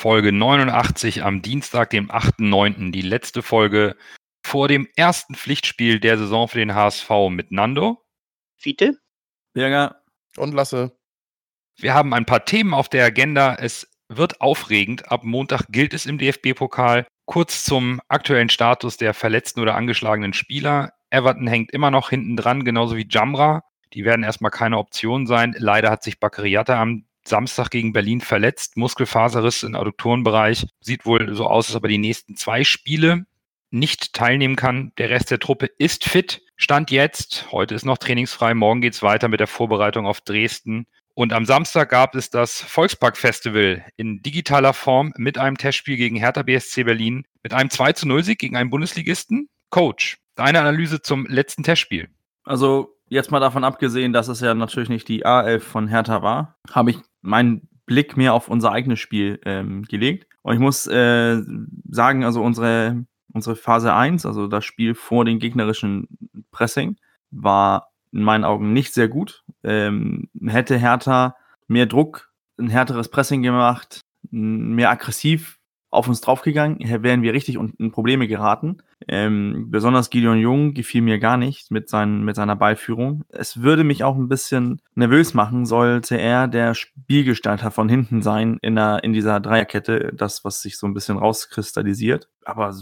[0.00, 3.96] Folge 89 am Dienstag, dem 8.9., die letzte Folge
[4.42, 8.02] vor dem ersten Pflichtspiel der Saison für den HSV mit Nando.
[8.56, 8.98] Fiete?
[9.52, 10.02] Birger,
[10.38, 10.96] Und lasse.
[11.76, 13.54] Wir haben ein paar Themen auf der Agenda.
[13.56, 15.12] Es wird aufregend.
[15.12, 17.06] Ab Montag gilt es im DFB-Pokal.
[17.26, 20.94] Kurz zum aktuellen Status der verletzten oder angeschlagenen Spieler.
[21.10, 23.64] Everton hängt immer noch hinten dran, genauso wie Jamra.
[23.92, 25.54] Die werden erstmal keine Option sein.
[25.58, 28.76] Leider hat sich Bakariata am Samstag gegen Berlin verletzt.
[28.76, 30.66] Muskelfaserriss im Adduktorenbereich.
[30.80, 33.26] Sieht wohl so aus, als ob er die nächsten zwei Spiele
[33.70, 34.92] nicht teilnehmen kann.
[34.98, 36.42] Der Rest der Truppe ist fit.
[36.56, 37.46] Stand jetzt.
[37.52, 38.54] Heute ist noch trainingsfrei.
[38.54, 40.86] Morgen geht's weiter mit der Vorbereitung auf Dresden.
[41.14, 46.42] Und am Samstag gab es das Volkspark-Festival in digitaler Form mit einem Testspiel gegen Hertha
[46.42, 49.48] BSC Berlin, mit einem 2 zu 0 Sieg gegen einen Bundesligisten.
[49.70, 52.08] Coach, deine Analyse zum letzten Testspiel.
[52.44, 56.54] also jetzt mal davon abgesehen, dass es ja natürlich nicht die A11 von Hertha war,
[56.70, 60.26] habe ich meinen Blick mehr auf unser eigenes Spiel ähm, gelegt.
[60.42, 61.42] Und ich muss äh,
[61.88, 66.08] sagen, also unsere, unsere Phase 1, also das Spiel vor dem gegnerischen
[66.50, 66.96] Pressing,
[67.30, 69.44] war in meinen Augen nicht sehr gut.
[69.62, 74.00] Ähm, hätte Hertha mehr Druck, ein härteres Pressing gemacht,
[74.30, 75.59] mehr aggressiv
[75.90, 78.78] auf uns draufgegangen, wären wir richtig in Probleme geraten.
[79.08, 83.24] Ähm, besonders Gideon Jung gefiel mir gar nicht mit, seinen, mit seiner Ballführung.
[83.28, 88.58] Es würde mich auch ein bisschen nervös machen, sollte er der Spielgestalter von hinten sein
[88.62, 92.28] in, der, in dieser Dreierkette, das, was sich so ein bisschen rauskristallisiert.
[92.44, 92.74] Aber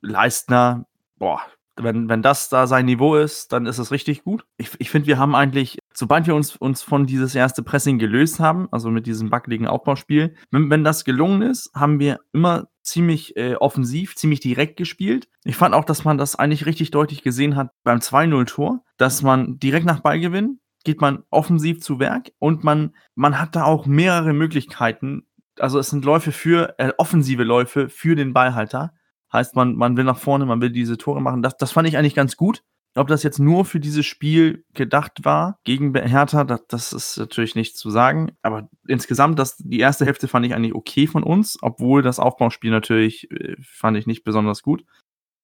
[0.00, 0.86] Leistner,
[1.18, 1.40] boah,
[1.76, 4.44] wenn, wenn das da sein Niveau ist, dann ist es richtig gut.
[4.56, 8.40] Ich, ich finde, wir haben eigentlich, sobald wir uns, uns von dieses erste Pressing gelöst
[8.40, 13.36] haben, also mit diesem wackeligen Aufbauspiel, wenn, wenn das gelungen ist, haben wir immer ziemlich
[13.36, 15.28] äh, offensiv, ziemlich direkt gespielt.
[15.44, 19.58] Ich fand auch, dass man das eigentlich richtig deutlich gesehen hat beim 2-0-Tor, dass man
[19.58, 24.32] direkt nach Ballgewinn geht man offensiv zu Werk und man, man hat da auch mehrere
[24.32, 25.26] Möglichkeiten.
[25.58, 28.92] Also es sind Läufe für, äh, offensive Läufe für den Ballhalter.
[29.34, 31.42] Heißt, man, man will nach vorne, man will diese Tore machen.
[31.42, 32.62] Das, das fand ich eigentlich ganz gut.
[32.96, 37.56] Ob das jetzt nur für dieses Spiel gedacht war gegen Hertha, das, das ist natürlich
[37.56, 38.36] nicht zu sagen.
[38.42, 42.70] Aber insgesamt, das, die erste Hälfte fand ich eigentlich okay von uns, obwohl das Aufbauspiel
[42.70, 44.84] natürlich äh, fand ich nicht besonders gut.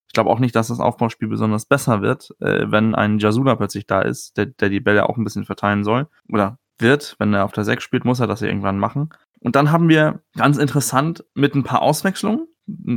[0.06, 3.88] Ich glaube auch nicht, dass das Aufbauspiel besonders besser wird, äh, wenn ein Jasula plötzlich
[3.88, 6.06] da ist, der, der die Bälle auch ein bisschen verteilen soll.
[6.28, 9.10] Oder wird, wenn er auf der 6 spielt, muss er das irgendwann machen.
[9.40, 12.46] Und dann haben wir ganz interessant mit ein paar Auswechslungen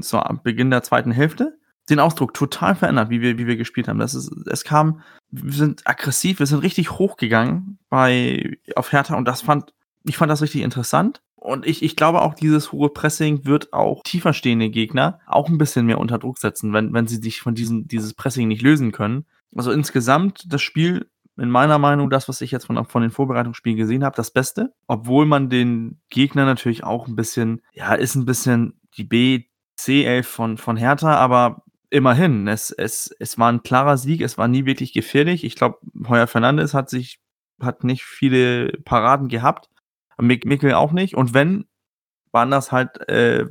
[0.01, 1.57] zu Beginn der zweiten Hälfte
[1.89, 3.99] den Ausdruck total verändert, wie wir, wie wir gespielt haben.
[3.99, 5.01] Das ist, es kam,
[5.31, 9.73] wir sind aggressiv, wir sind richtig hochgegangen bei, auf Hertha und das fand,
[10.05, 11.21] ich fand das richtig interessant.
[11.35, 15.57] Und ich, ich glaube auch, dieses hohe Pressing wird auch tiefer stehende Gegner auch ein
[15.57, 18.93] bisschen mehr unter Druck setzen, wenn, wenn sie sich von diesem, dieses Pressing nicht lösen
[18.93, 19.25] können.
[19.53, 23.77] Also insgesamt das Spiel, in meiner Meinung, das, was ich jetzt von, von den Vorbereitungsspielen
[23.77, 24.73] gesehen habe, das Beste.
[24.87, 29.43] Obwohl man den Gegner natürlich auch ein bisschen, ja, ist ein bisschen die B,
[29.79, 34.47] C11 von, von Hertha, aber immerhin, es, es, es war ein klarer Sieg, es war
[34.47, 35.43] nie wirklich gefährlich.
[35.43, 37.19] Ich glaube, Heuer Fernandes hat sich,
[37.61, 39.69] hat nicht viele Paraden gehabt.
[40.19, 41.15] Mik Mikkel auch nicht.
[41.15, 41.65] Und wenn,
[42.31, 43.45] waren das halt, äh,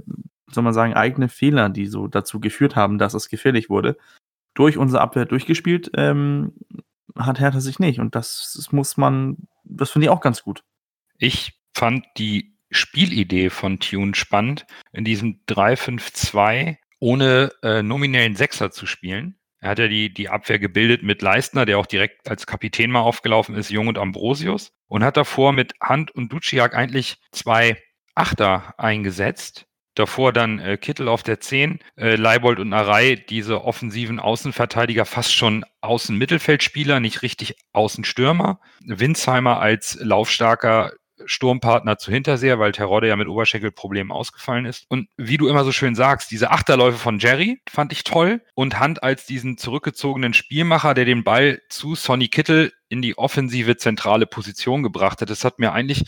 [0.50, 3.97] soll man sagen, eigene Fehler, die so dazu geführt haben, dass es gefährlich wurde.
[4.55, 6.53] Durch unsere Abwehr durchgespielt, ähm,
[7.16, 8.00] hat Hertha sich nicht.
[8.00, 10.65] Und das, das muss man, das finde ich auch ganz gut.
[11.19, 18.87] Ich fand die Spielidee von Tune spannend, in diesem 3-5-2 ohne äh, nominellen Sechser zu
[18.87, 19.37] spielen.
[19.62, 23.00] Er hat ja die, die Abwehr gebildet mit Leistner, der auch direkt als Kapitän mal
[23.00, 24.72] aufgelaufen ist, Jung und Ambrosius.
[24.88, 27.81] Und hat davor mit Hand und Duciak eigentlich zwei
[28.14, 29.67] Achter eingesetzt.
[29.94, 35.35] Davor dann äh, Kittel auf der 10, äh, Leibold und Arei, diese offensiven Außenverteidiger, fast
[35.35, 38.58] schon Außenmittelfeldspieler, nicht richtig Außenstürmer.
[38.85, 40.93] Winsheimer als laufstarker
[41.26, 44.84] Sturmpartner zu Hinterseher, weil Terodde ja mit Oberschenkelproblemen ausgefallen ist.
[44.88, 48.78] Und wie du immer so schön sagst, diese Achterläufe von Jerry fand ich toll und
[48.78, 54.26] Hand als diesen zurückgezogenen Spielmacher, der den Ball zu Sonny Kittel in die offensive zentrale
[54.26, 55.30] Position gebracht hat.
[55.30, 56.04] Das hat mir eigentlich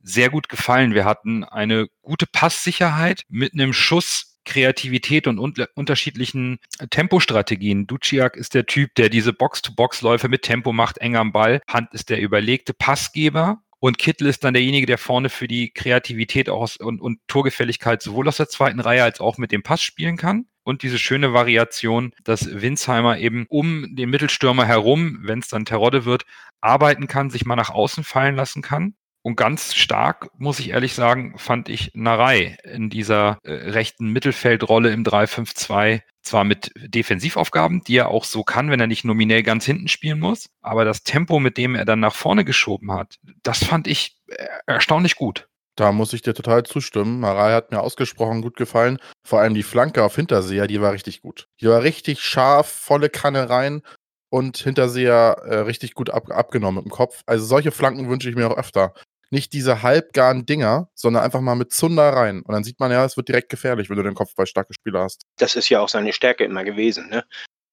[0.00, 0.94] sehr gut gefallen.
[0.94, 6.58] Wir hatten eine gute Passsicherheit mit einem Schuss Kreativität und un unterschiedlichen
[6.88, 7.86] Tempostrategien.
[7.86, 11.60] Duciak ist der Typ, der diese Box-to-Box-Läufe mit Tempo macht, eng am Ball.
[11.68, 13.62] Hand ist der überlegte Passgeber.
[13.78, 18.28] Und Kittel ist dann derjenige, der vorne für die Kreativität aus, und, und Torgefälligkeit sowohl
[18.28, 20.46] aus der zweiten Reihe als auch mit dem Pass spielen kann.
[20.64, 26.04] und diese schöne Variation, dass Winsheimer eben um den Mittelstürmer herum, wenn es dann Terodde
[26.04, 26.24] wird,
[26.60, 28.96] arbeiten kann, sich mal nach außen fallen lassen kann.
[29.22, 34.90] Und ganz stark, muss ich ehrlich sagen, fand ich Narei in dieser äh, rechten Mittelfeldrolle
[34.92, 36.00] im 3-5-2.
[36.26, 40.18] Zwar mit Defensivaufgaben, die er auch so kann, wenn er nicht nominell ganz hinten spielen
[40.18, 44.16] muss, aber das Tempo, mit dem er dann nach vorne geschoben hat, das fand ich
[44.26, 45.46] äh, erstaunlich gut.
[45.76, 47.20] Da muss ich dir total zustimmen.
[47.20, 48.98] Narei hat mir ausgesprochen gut gefallen.
[49.22, 51.46] Vor allem die Flanke auf Hinterseher, die war richtig gut.
[51.60, 53.82] Die war richtig scharf, volle Kanne rein
[54.28, 57.22] und Hinterseher äh, richtig gut ab, abgenommen im Kopf.
[57.26, 58.94] Also solche Flanken wünsche ich mir auch öfter
[59.36, 62.40] nicht diese halbgaren Dinger, sondern einfach mal mit Zunder rein.
[62.40, 65.02] Und dann sieht man ja, es wird direkt gefährlich, wenn du den Kopfball starke Spieler
[65.02, 65.26] hast.
[65.36, 67.22] Das ist ja auch seine Stärke immer gewesen, ne?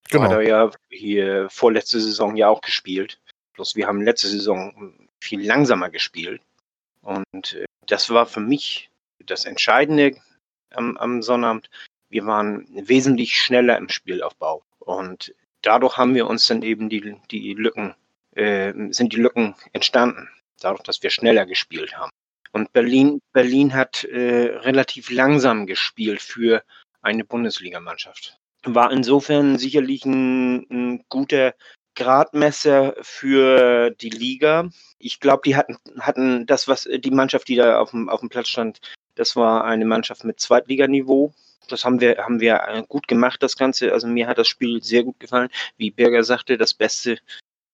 [0.10, 0.26] Genau.
[0.26, 3.22] Hat er ja hier vorletzte Saison ja auch gespielt.
[3.54, 6.42] Bloß wir haben letzte Saison viel langsamer gespielt.
[7.02, 8.90] Und äh, das war für mich
[9.26, 10.18] das Entscheidende
[10.72, 11.70] am, am Sonnabend.
[12.10, 14.64] Wir waren wesentlich schneller im Spielaufbau.
[14.80, 17.96] Und dadurch haben wir uns dann eben die, die Lücken,
[18.36, 20.28] äh, sind die Lücken entstanden
[20.64, 22.12] dadurch, dass wir schneller gespielt haben.
[22.52, 26.64] Und Berlin, Berlin hat äh, relativ langsam gespielt für
[27.02, 28.38] eine Bundesligamannschaft.
[28.64, 31.54] War insofern sicherlich ein, ein guter
[31.96, 34.70] Gradmesser für die Liga.
[35.00, 38.30] Ich glaube, die hatten, hatten das, was die Mannschaft, die da auf dem, auf dem
[38.30, 38.80] Platz stand,
[39.16, 41.34] das war eine Mannschaft mit Zweitliganiveau.
[41.70, 43.94] Das haben wir, haben wir äh, gut gemacht, das Ganze.
[43.94, 45.50] Also mir hat das Spiel sehr gut gefallen.
[45.78, 47.20] Wie Berger sagte, das beste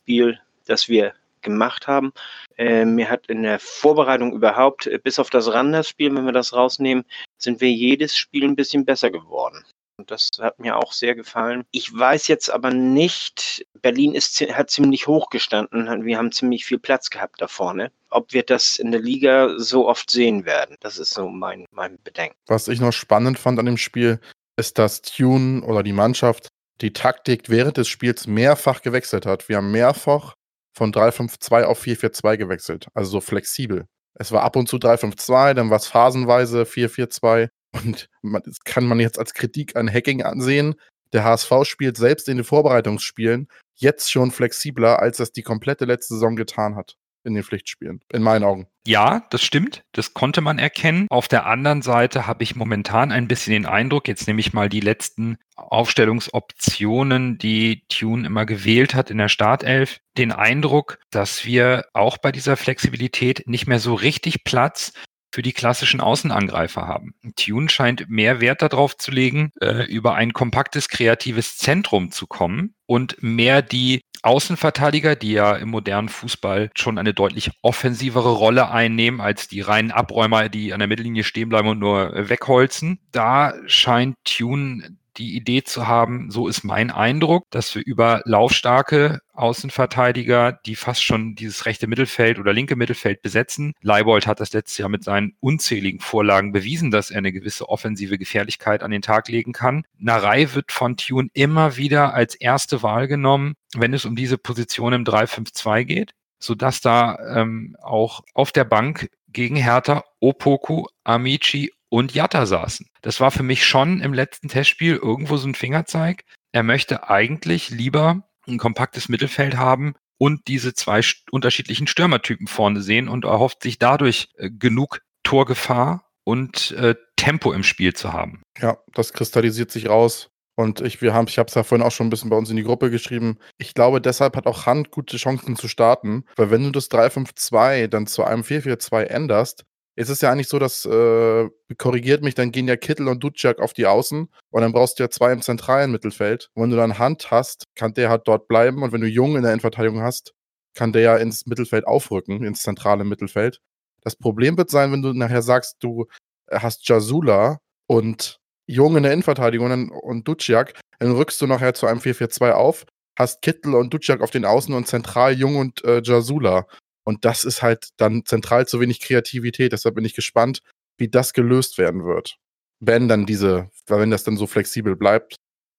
[0.04, 2.12] Spiel, das wir gemacht haben.
[2.58, 6.54] Äh, mir hat in der Vorbereitung überhaupt, äh, bis auf das Randers-Spiel, wenn wir das
[6.54, 7.06] rausnehmen,
[7.38, 9.64] sind wir jedes Spiel ein bisschen besser geworden.
[10.00, 11.66] Und das hat mir auch sehr gefallen.
[11.72, 16.06] Ich weiß jetzt aber nicht, Berlin ist, hat ziemlich hoch gestanden.
[16.06, 17.92] Wir haben ziemlich viel Platz gehabt da vorne.
[18.10, 21.98] Ob wir das in der Liga so oft sehen werden, das ist so mein, mein
[22.02, 22.38] Bedenken.
[22.48, 24.22] Was ich noch spannend fand an dem Spiel,
[24.56, 26.48] ist, dass Tune oder die Mannschaft
[26.82, 29.50] die Taktik während des Spiels mehrfach gewechselt hat.
[29.50, 30.34] Wir haben mehrfach
[30.74, 32.88] von 3-5-2 auf 4-4-2 gewechselt.
[32.94, 33.86] Also so flexibel.
[34.16, 37.50] Es war ab und zu 3-5-2, dann war es phasenweise 4-4-2.
[37.72, 40.76] Und man, das kann man jetzt als Kritik an Hacking ansehen.
[41.14, 46.16] Der HSV spielt selbst in den Vorbereitungsspielen jetzt schon flexibler, als das die komplette letzte
[46.16, 48.68] Saison getan hat in den Pflichtspielen, in meinen Augen.
[48.88, 49.84] Ja, das stimmt.
[49.92, 51.06] Das konnte man erkennen.
[51.10, 54.70] Auf der anderen Seite habe ich momentan ein bisschen den Eindruck, jetzt nehme ich mal
[54.70, 61.86] die letzten Aufstellungsoptionen, die Tune immer gewählt hat in der Startelf, den Eindruck, dass wir
[61.94, 64.94] auch bei dieser Flexibilität nicht mehr so richtig Platz
[65.32, 67.14] für die klassischen Außenangreifer haben.
[67.36, 72.74] Tune scheint mehr Wert darauf zu legen, äh, über ein kompaktes, kreatives Zentrum zu kommen
[72.86, 79.22] und mehr die Außenverteidiger, die ja im modernen Fußball schon eine deutlich offensivere Rolle einnehmen
[79.22, 83.00] als die reinen Abräumer, die an der Mittellinie stehen bleiben und nur wegholzen.
[83.12, 89.20] Da scheint Tune die Idee zu haben, so ist mein Eindruck, dass wir über laufstarke
[89.34, 93.74] Außenverteidiger, die fast schon dieses rechte Mittelfeld oder linke Mittelfeld besetzen.
[93.82, 98.18] Leibold hat das letztes Jahr mit seinen unzähligen Vorlagen bewiesen, dass er eine gewisse offensive
[98.18, 99.84] Gefährlichkeit an den Tag legen kann.
[99.98, 104.94] Narei wird von Tune immer wieder als erste Wahl genommen, wenn es um diese Position
[104.94, 112.14] im 3-5-2 geht sodass da ähm, auch auf der Bank gegen Hertha Opoku, Amici und
[112.14, 112.88] Jatta saßen.
[113.02, 116.24] Das war für mich schon im letzten Testspiel irgendwo so ein Fingerzeig.
[116.52, 123.08] Er möchte eigentlich lieber ein kompaktes Mittelfeld haben und diese zwei unterschiedlichen Stürmertypen vorne sehen
[123.08, 128.42] und erhofft sich dadurch äh, genug Torgefahr und äh, Tempo im Spiel zu haben.
[128.60, 130.30] Ja, das kristallisiert sich raus.
[130.56, 132.50] Und ich, wir haben, ich habe es ja vorhin auch schon ein bisschen bei uns
[132.50, 133.38] in die Gruppe geschrieben.
[133.58, 137.88] Ich glaube, deshalb hat auch Hand gute Chancen zu starten, weil wenn du das 3-5-2
[137.88, 139.64] dann zu einem 4-4-2 änderst,
[139.96, 143.60] ist es ja eigentlich so, dass, äh, korrigiert mich, dann gehen ja Kittel und Duciak
[143.60, 146.50] auf die Außen und dann brauchst du ja zwei im zentralen Mittelfeld.
[146.54, 149.36] Und wenn du dann Hand hast, kann der halt dort bleiben und wenn du Jung
[149.36, 150.34] in der Endverteidigung hast,
[150.74, 153.60] kann der ja ins Mittelfeld aufrücken, ins zentrale Mittelfeld.
[154.02, 156.08] Das Problem wird sein, wenn du nachher sagst, du
[156.50, 161.88] hast Jasula und Jung in der Innenverteidigung und, und Duciak, dann rückst du nachher zu
[161.88, 162.86] einem 4-4-2 auf,
[163.18, 166.68] hast Kittel und Duciak auf den Außen und zentral Jung und äh, Jasula.
[167.10, 169.72] Und das ist halt dann zentral zu wenig Kreativität.
[169.72, 170.62] Deshalb bin ich gespannt,
[171.00, 172.38] wie das gelöst werden wird.
[172.80, 175.38] Wenn dann diese, wenn das dann so flexibel bleibt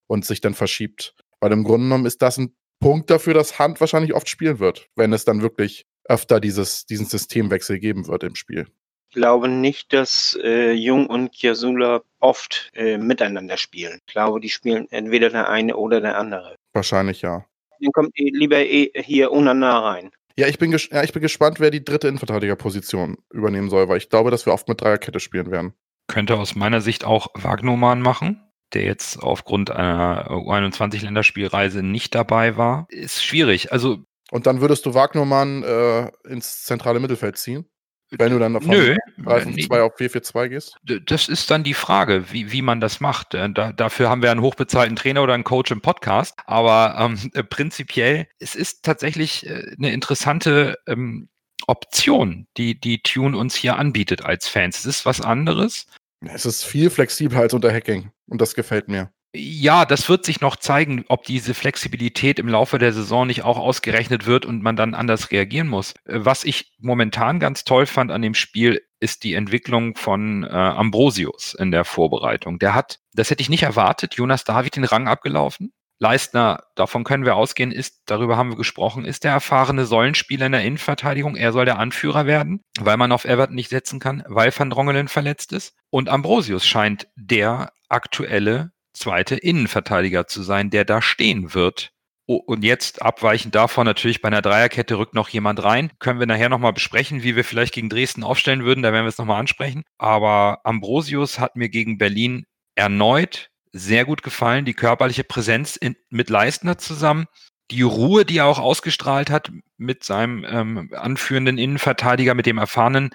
[0.09, 1.15] und sich dann verschiebt.
[1.39, 4.89] Weil im Grunde genommen ist das ein Punkt dafür, dass Hand wahrscheinlich oft spielen wird,
[4.97, 8.67] wenn es dann wirklich öfter dieses, diesen Systemwechsel geben wird im Spiel.
[9.11, 14.01] Ich glaube nicht, dass äh, Jung und Kiasula oft äh, miteinander spielen.
[14.05, 16.57] Ich glaube, die spielen entweder der eine oder der andere.
[16.73, 17.47] Wahrscheinlich ja.
[17.79, 20.11] Dann kommt lieber eh hier Unana rein.
[20.41, 24.09] Ja, ich bin, ja, ich bin gespannt, wer die dritte Innenverteidigerposition übernehmen soll, weil ich
[24.09, 25.75] glaube, dass wir oft mit Dreierkette spielen werden.
[26.07, 28.41] Könnte aus meiner Sicht auch Wagnoman machen.
[28.73, 32.87] der jetzt aufgrund einer U21-Länderspielreise nicht dabei war.
[32.89, 33.71] Ist schwierig.
[33.71, 33.99] Also
[34.31, 37.67] Und dann würdest du Wagnermann äh, ins zentrale Mittelfeld ziehen?
[38.11, 40.77] Wenn du dann davon Nö, 3-5-2 auf 4-4-2 gehst?
[41.07, 43.35] Das ist dann die Frage, wie, wie man das macht.
[43.35, 46.35] Äh, Da, dafür haben wir einen hochbezahlten Trainer oder einen Coach im Podcast.
[46.47, 51.29] Aber ähm, äh, prinzipiell, es ist tatsächlich äh, eine interessante ähm,
[51.67, 54.81] Option, die, die Tune uns hier anbietet als Fans.
[54.81, 55.87] Es ist was anderes.
[56.21, 58.11] Es ist viel flexibler als unter Hacking.
[58.27, 59.13] Und das gefällt mir.
[59.33, 63.59] Ja, das wird sich noch zeigen, ob diese Flexibilität im Laufe der Saison nicht auch
[63.59, 65.95] ausgerechnet wird und man dann anders reagieren muss.
[66.05, 70.49] Äh, Was ich momentan ganz toll fand an dem Spiel, ist die Entwicklung von äh,
[70.49, 72.59] Ambrosius in der Vorbereitung.
[72.59, 75.73] Der hat, das hätte ich nicht erwartet, Jonas David den Rang abgelaufen.
[76.01, 80.53] Leistner, davon können wir ausgehen, ist, darüber haben wir gesprochen, ist der erfahrene Säulenspieler in
[80.53, 81.37] der Innenverteidigung.
[81.37, 85.09] Er soll der Anführer werden, weil man auf Everton nicht setzen kann, weil Van Drongelen
[85.09, 85.77] verletzt ist.
[85.91, 91.93] Und Ambrosius scheint der aktuelle zweite Innenverteidiger zu sein, der da stehen wird.
[92.27, 95.91] Oh, und jetzt abweichend davon natürlich bei einer Dreierkette rückt noch jemand rein.
[95.99, 98.83] Können wir nachher nochmal besprechen, wie wir vielleicht gegen Dresden aufstellen würden.
[98.83, 99.83] Da werden wir es nochmal ansprechen.
[99.99, 104.65] Aber Ambrosius hat mir gegen Berlin erneut sehr gut gefallen.
[104.65, 107.27] Die körperliche Präsenz in, mit Leistner zusammen.
[107.71, 113.11] Die Ruhe, die er auch ausgestrahlt hat mit seinem ähm, anführenden Innenverteidiger, mit dem erfahrenen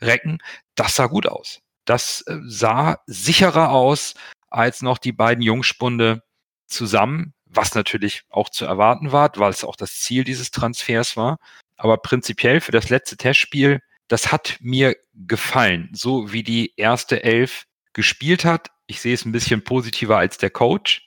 [0.00, 0.38] Recken,
[0.74, 1.60] das sah gut aus.
[1.84, 4.14] Das äh, sah sicherer aus
[4.50, 6.22] als noch die beiden Jungspunde
[6.66, 11.38] zusammen, was natürlich auch zu erwarten war, weil es auch das Ziel dieses Transfers war.
[11.76, 17.64] Aber prinzipiell für das letzte Testspiel, das hat mir gefallen, so wie die erste Elf
[17.92, 18.68] gespielt hat.
[18.86, 21.04] Ich sehe es ein bisschen positiver als der Coach.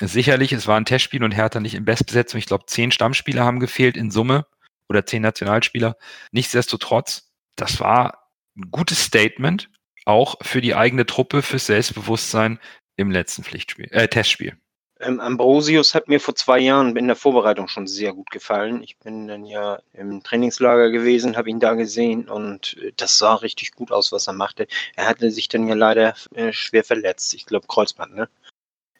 [0.00, 2.38] Sicherlich, es war ein Testspiel und Hertha nicht in Bestbesetzung.
[2.38, 4.46] Ich glaube, zehn Stammspieler haben gefehlt in Summe
[4.88, 5.96] oder zehn Nationalspieler.
[6.32, 9.68] Nichtsdestotrotz, das war ein gutes Statement,
[10.08, 12.58] auch für die eigene Truppe, fürs Selbstbewusstsein
[12.96, 14.56] im letzten Pflichtspiel, äh, Testspiel.
[15.00, 18.82] Ähm, Ambrosius hat mir vor zwei Jahren in der Vorbereitung schon sehr gut gefallen.
[18.82, 23.34] Ich bin dann ja im Trainingslager gewesen, habe ihn da gesehen und äh, das sah
[23.34, 24.66] richtig gut aus, was er machte.
[24.96, 27.32] Er hatte sich dann ja leider äh, schwer verletzt.
[27.34, 28.28] Ich glaube Kreuzband, ne?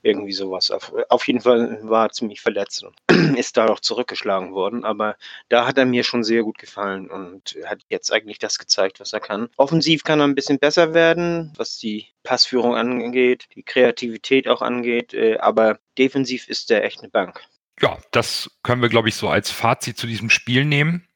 [0.03, 0.71] Irgendwie sowas.
[0.71, 2.97] Auf, auf jeden Fall war er ziemlich verletzt und
[3.39, 4.85] ist da auch zurückgeschlagen worden.
[4.85, 5.17] Aber
[5.49, 9.13] da hat er mir schon sehr gut gefallen und hat jetzt eigentlich das gezeigt, was
[9.13, 9.49] er kann.
[9.57, 15.15] Offensiv kann er ein bisschen besser werden, was die Passführung angeht, die Kreativität auch angeht.
[15.15, 17.41] äh, Aber defensiv ist er echt eine Bank.
[17.81, 21.07] Ja, das können wir, glaube ich, so als Fazit zu diesem Spiel nehmen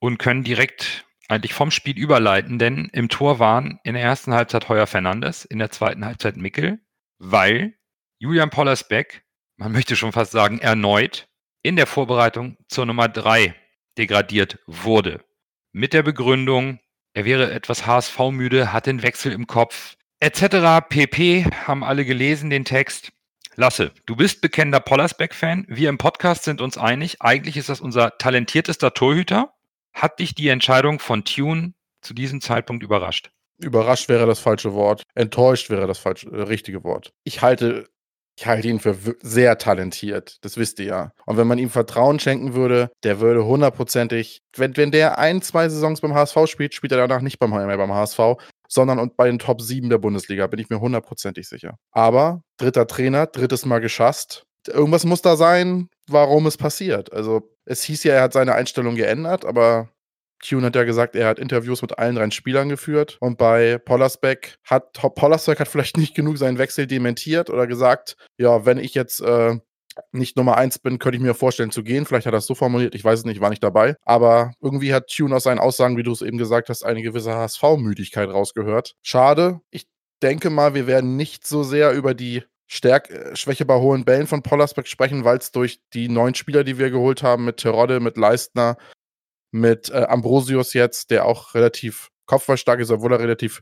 [0.00, 4.68] und können direkt eigentlich vom Spiel überleiten, denn im Tor waren in der ersten Halbzeit
[4.68, 6.80] Heuer Fernandes, in der zweiten Halbzeit Mickel,
[7.18, 7.74] weil
[8.22, 9.24] Julian Pollersbeck,
[9.56, 11.26] man möchte schon fast sagen, erneut
[11.62, 13.54] in der Vorbereitung zur Nummer drei
[13.96, 15.24] degradiert wurde.
[15.72, 16.80] Mit der Begründung,
[17.14, 20.86] er wäre etwas HSV-müde, hat den Wechsel im Kopf, etc.
[20.86, 21.46] pp.
[21.66, 23.10] Haben alle gelesen den Text.
[23.56, 25.64] Lasse, du bist bekennender Pollersbeck-Fan.
[25.68, 27.22] Wir im Podcast sind uns einig.
[27.22, 29.54] Eigentlich ist das unser talentiertester Torhüter.
[29.94, 31.72] Hat dich die Entscheidung von Tune
[32.02, 33.30] zu diesem Zeitpunkt überrascht?
[33.56, 35.04] Überrascht wäre das falsche Wort.
[35.14, 37.14] Enttäuscht wäre das falsche, äh, richtige Wort.
[37.24, 37.88] Ich halte,
[38.36, 40.38] ich halte ihn für sehr talentiert.
[40.42, 41.12] Das wisst ihr ja.
[41.26, 45.68] Und wenn man ihm Vertrauen schenken würde, der würde hundertprozentig, wenn, wenn der ein, zwei
[45.68, 48.18] Saisons beim HSV spielt, spielt er danach nicht beim, mehr beim HSV,
[48.68, 51.76] sondern bei den Top 7 der Bundesliga, bin ich mir hundertprozentig sicher.
[51.90, 54.44] Aber dritter Trainer, drittes Mal geschasst.
[54.66, 57.12] Irgendwas muss da sein, warum es passiert.
[57.12, 59.88] Also, es hieß ja, er hat seine Einstellung geändert, aber
[60.42, 63.18] Tune hat ja gesagt, er hat Interviews mit allen drei Spielern geführt.
[63.20, 68.64] Und bei Pollersbeck hat Pollersbeck hat vielleicht nicht genug seinen Wechsel dementiert oder gesagt, ja,
[68.66, 69.58] wenn ich jetzt äh,
[70.12, 72.06] nicht Nummer eins bin, könnte ich mir vorstellen zu gehen.
[72.06, 73.96] Vielleicht hat er es so formuliert, ich weiß es nicht, war nicht dabei.
[74.04, 77.34] Aber irgendwie hat Tune aus seinen Aussagen, wie du es eben gesagt hast, eine gewisse
[77.34, 78.94] HSV-Müdigkeit rausgehört.
[79.02, 79.60] Schade.
[79.70, 79.86] Ich
[80.22, 84.26] denke mal, wir werden nicht so sehr über die Stärk äh, Schwäche bei hohen Bällen
[84.26, 87.98] von Pollersbeck sprechen, weil es durch die neuen Spieler, die wir geholt haben, mit Terodde,
[87.98, 88.76] mit Leistner,
[89.52, 93.60] mit äh, Ambrosius jetzt, der auch relativ kopfballstark ist, obwohl er relativ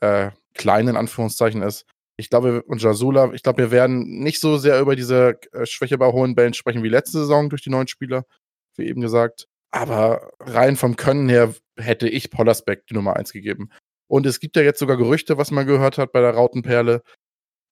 [0.00, 1.86] äh, klein in Anführungszeichen ist.
[2.16, 5.98] Ich glaube, und Jasula, ich glaube, wir werden nicht so sehr über diese äh, Schwäche
[5.98, 8.24] bei hohen Bällen sprechen wie letzte Saison durch die neuen Spieler,
[8.76, 9.46] wie eben gesagt.
[9.72, 13.70] Aber rein vom Können her hätte ich Pollersbeck die Nummer 1 gegeben.
[14.06, 17.02] Und es gibt ja jetzt sogar Gerüchte, was man gehört hat bei der Rautenperle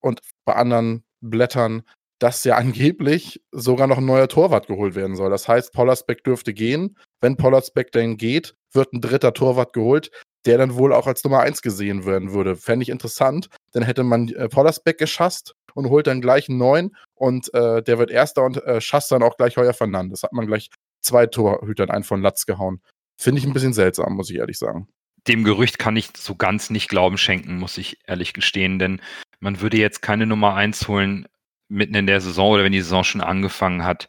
[0.00, 1.82] und bei anderen Blättern,
[2.18, 5.30] dass ja angeblich sogar noch ein neuer Torwart geholt werden soll.
[5.30, 6.96] Das heißt, Pollersbeck dürfte gehen.
[7.22, 10.10] Wenn Pollersbeck denn geht, wird ein dritter Torwart geholt,
[10.44, 12.56] der dann wohl auch als Nummer 1 gesehen werden würde.
[12.56, 13.48] Fände ich interessant.
[13.72, 17.98] Dann hätte man äh, Pollersbeck geschasst und holt dann gleich einen neuen und äh, der
[17.98, 20.24] wird Erster und äh, schasst dann auch gleich Heuer Fernandes.
[20.24, 20.68] Hat man gleich
[21.00, 22.82] zwei Torhütern einen von Latz gehauen.
[23.16, 24.88] Finde ich ein bisschen seltsam, muss ich ehrlich sagen.
[25.28, 29.00] Dem Gerücht kann ich so ganz nicht Glauben schenken, muss ich ehrlich gestehen, denn
[29.38, 31.28] man würde jetzt keine Nummer eins holen
[31.68, 34.08] mitten in der Saison oder wenn die Saison schon angefangen hat.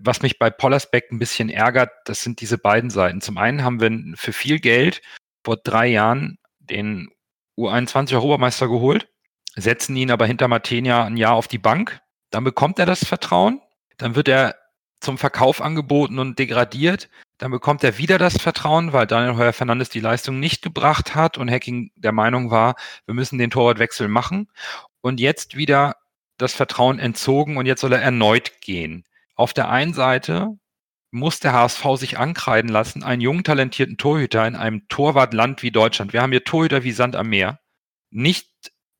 [0.00, 3.20] Was mich bei Pollersbeck ein bisschen ärgert, das sind diese beiden Seiten.
[3.20, 5.02] Zum einen haben wir für viel Geld
[5.44, 7.08] vor drei Jahren den
[7.58, 9.08] U21 Europameister geholt,
[9.56, 12.00] setzen ihn aber hinter Matenia ein Jahr auf die Bank.
[12.30, 13.60] Dann bekommt er das Vertrauen,
[13.98, 14.56] dann wird er
[15.00, 17.10] zum Verkauf angeboten und degradiert.
[17.38, 21.38] Dann bekommt er wieder das Vertrauen, weil Daniel Heuer Fernandes die Leistung nicht gebracht hat
[21.38, 24.48] und Hacking der Meinung war, wir müssen den Torwartwechsel machen.
[25.00, 25.96] Und jetzt wieder
[26.38, 29.04] das Vertrauen entzogen und jetzt soll er erneut gehen.
[29.34, 30.48] Auf der einen Seite
[31.10, 36.12] muss der HSV sich ankreiden lassen, einen jungen, talentierten Torhüter in einem Torwartland wie Deutschland.
[36.12, 37.60] Wir haben hier Torhüter wie Sand am Meer.
[38.10, 38.48] Nicht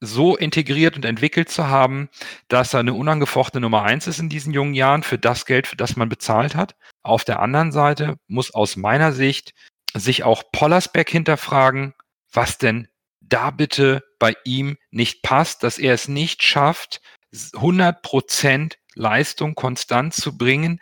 [0.01, 2.11] so integriert und entwickelt zu haben,
[2.49, 5.77] dass er eine unangefochtene Nummer eins ist in diesen jungen Jahren für das Geld, für
[5.77, 6.75] das man bezahlt hat.
[7.03, 9.55] Auf der anderen Seite muss aus meiner Sicht
[9.95, 11.95] sich auch Pollersbeck hinterfragen,
[12.33, 12.89] was denn
[13.21, 17.01] da bitte bei ihm nicht passt, dass er es nicht schafft,
[17.55, 20.81] 100 Prozent Leistung konstant zu bringen,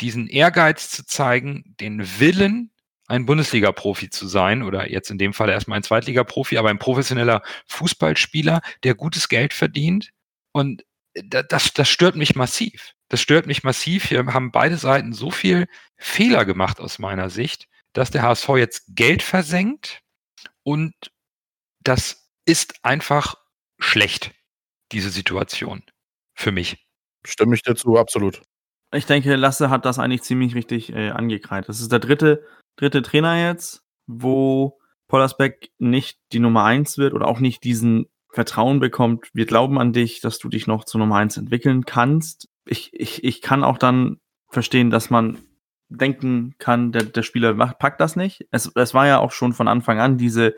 [0.00, 2.70] diesen Ehrgeiz zu zeigen, den Willen,
[3.06, 7.42] ein Bundesliga-Profi zu sein oder jetzt in dem Fall erstmal ein Zweitliga-Profi, aber ein professioneller
[7.66, 10.10] Fußballspieler, der gutes Geld verdient.
[10.52, 12.94] Und das, das stört mich massiv.
[13.08, 14.04] Das stört mich massiv.
[14.04, 15.66] Hier haben beide Seiten so viel
[15.96, 20.02] Fehler gemacht aus meiner Sicht, dass der HSV jetzt Geld versenkt
[20.62, 20.92] und
[21.80, 23.36] das ist einfach
[23.78, 24.32] schlecht,
[24.92, 25.82] diese Situation.
[26.34, 26.87] Für mich.
[27.24, 28.42] Stimme ich dazu, absolut.
[28.94, 31.68] Ich denke, Lasse hat das eigentlich ziemlich richtig äh, angekreidet.
[31.68, 32.44] Das ist der dritte
[32.78, 38.78] dritte Trainer jetzt, wo Pollersbeck nicht die Nummer eins wird oder auch nicht diesen Vertrauen
[38.78, 39.28] bekommt.
[39.34, 42.48] Wir glauben an dich, dass du dich noch zur Nummer eins entwickeln kannst.
[42.66, 45.38] Ich, ich, ich kann auch dann verstehen, dass man
[45.88, 48.46] denken kann, der, der Spieler macht, packt das nicht.
[48.50, 50.54] Es, es war ja auch schon von Anfang an diese,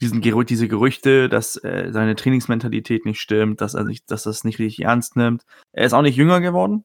[0.00, 4.44] diesen Gerü diese Gerüchte, dass äh, seine Trainingsmentalität nicht stimmt, dass er sich, dass es
[4.44, 5.42] nicht richtig ernst nimmt.
[5.72, 6.84] Er ist auch nicht jünger geworden.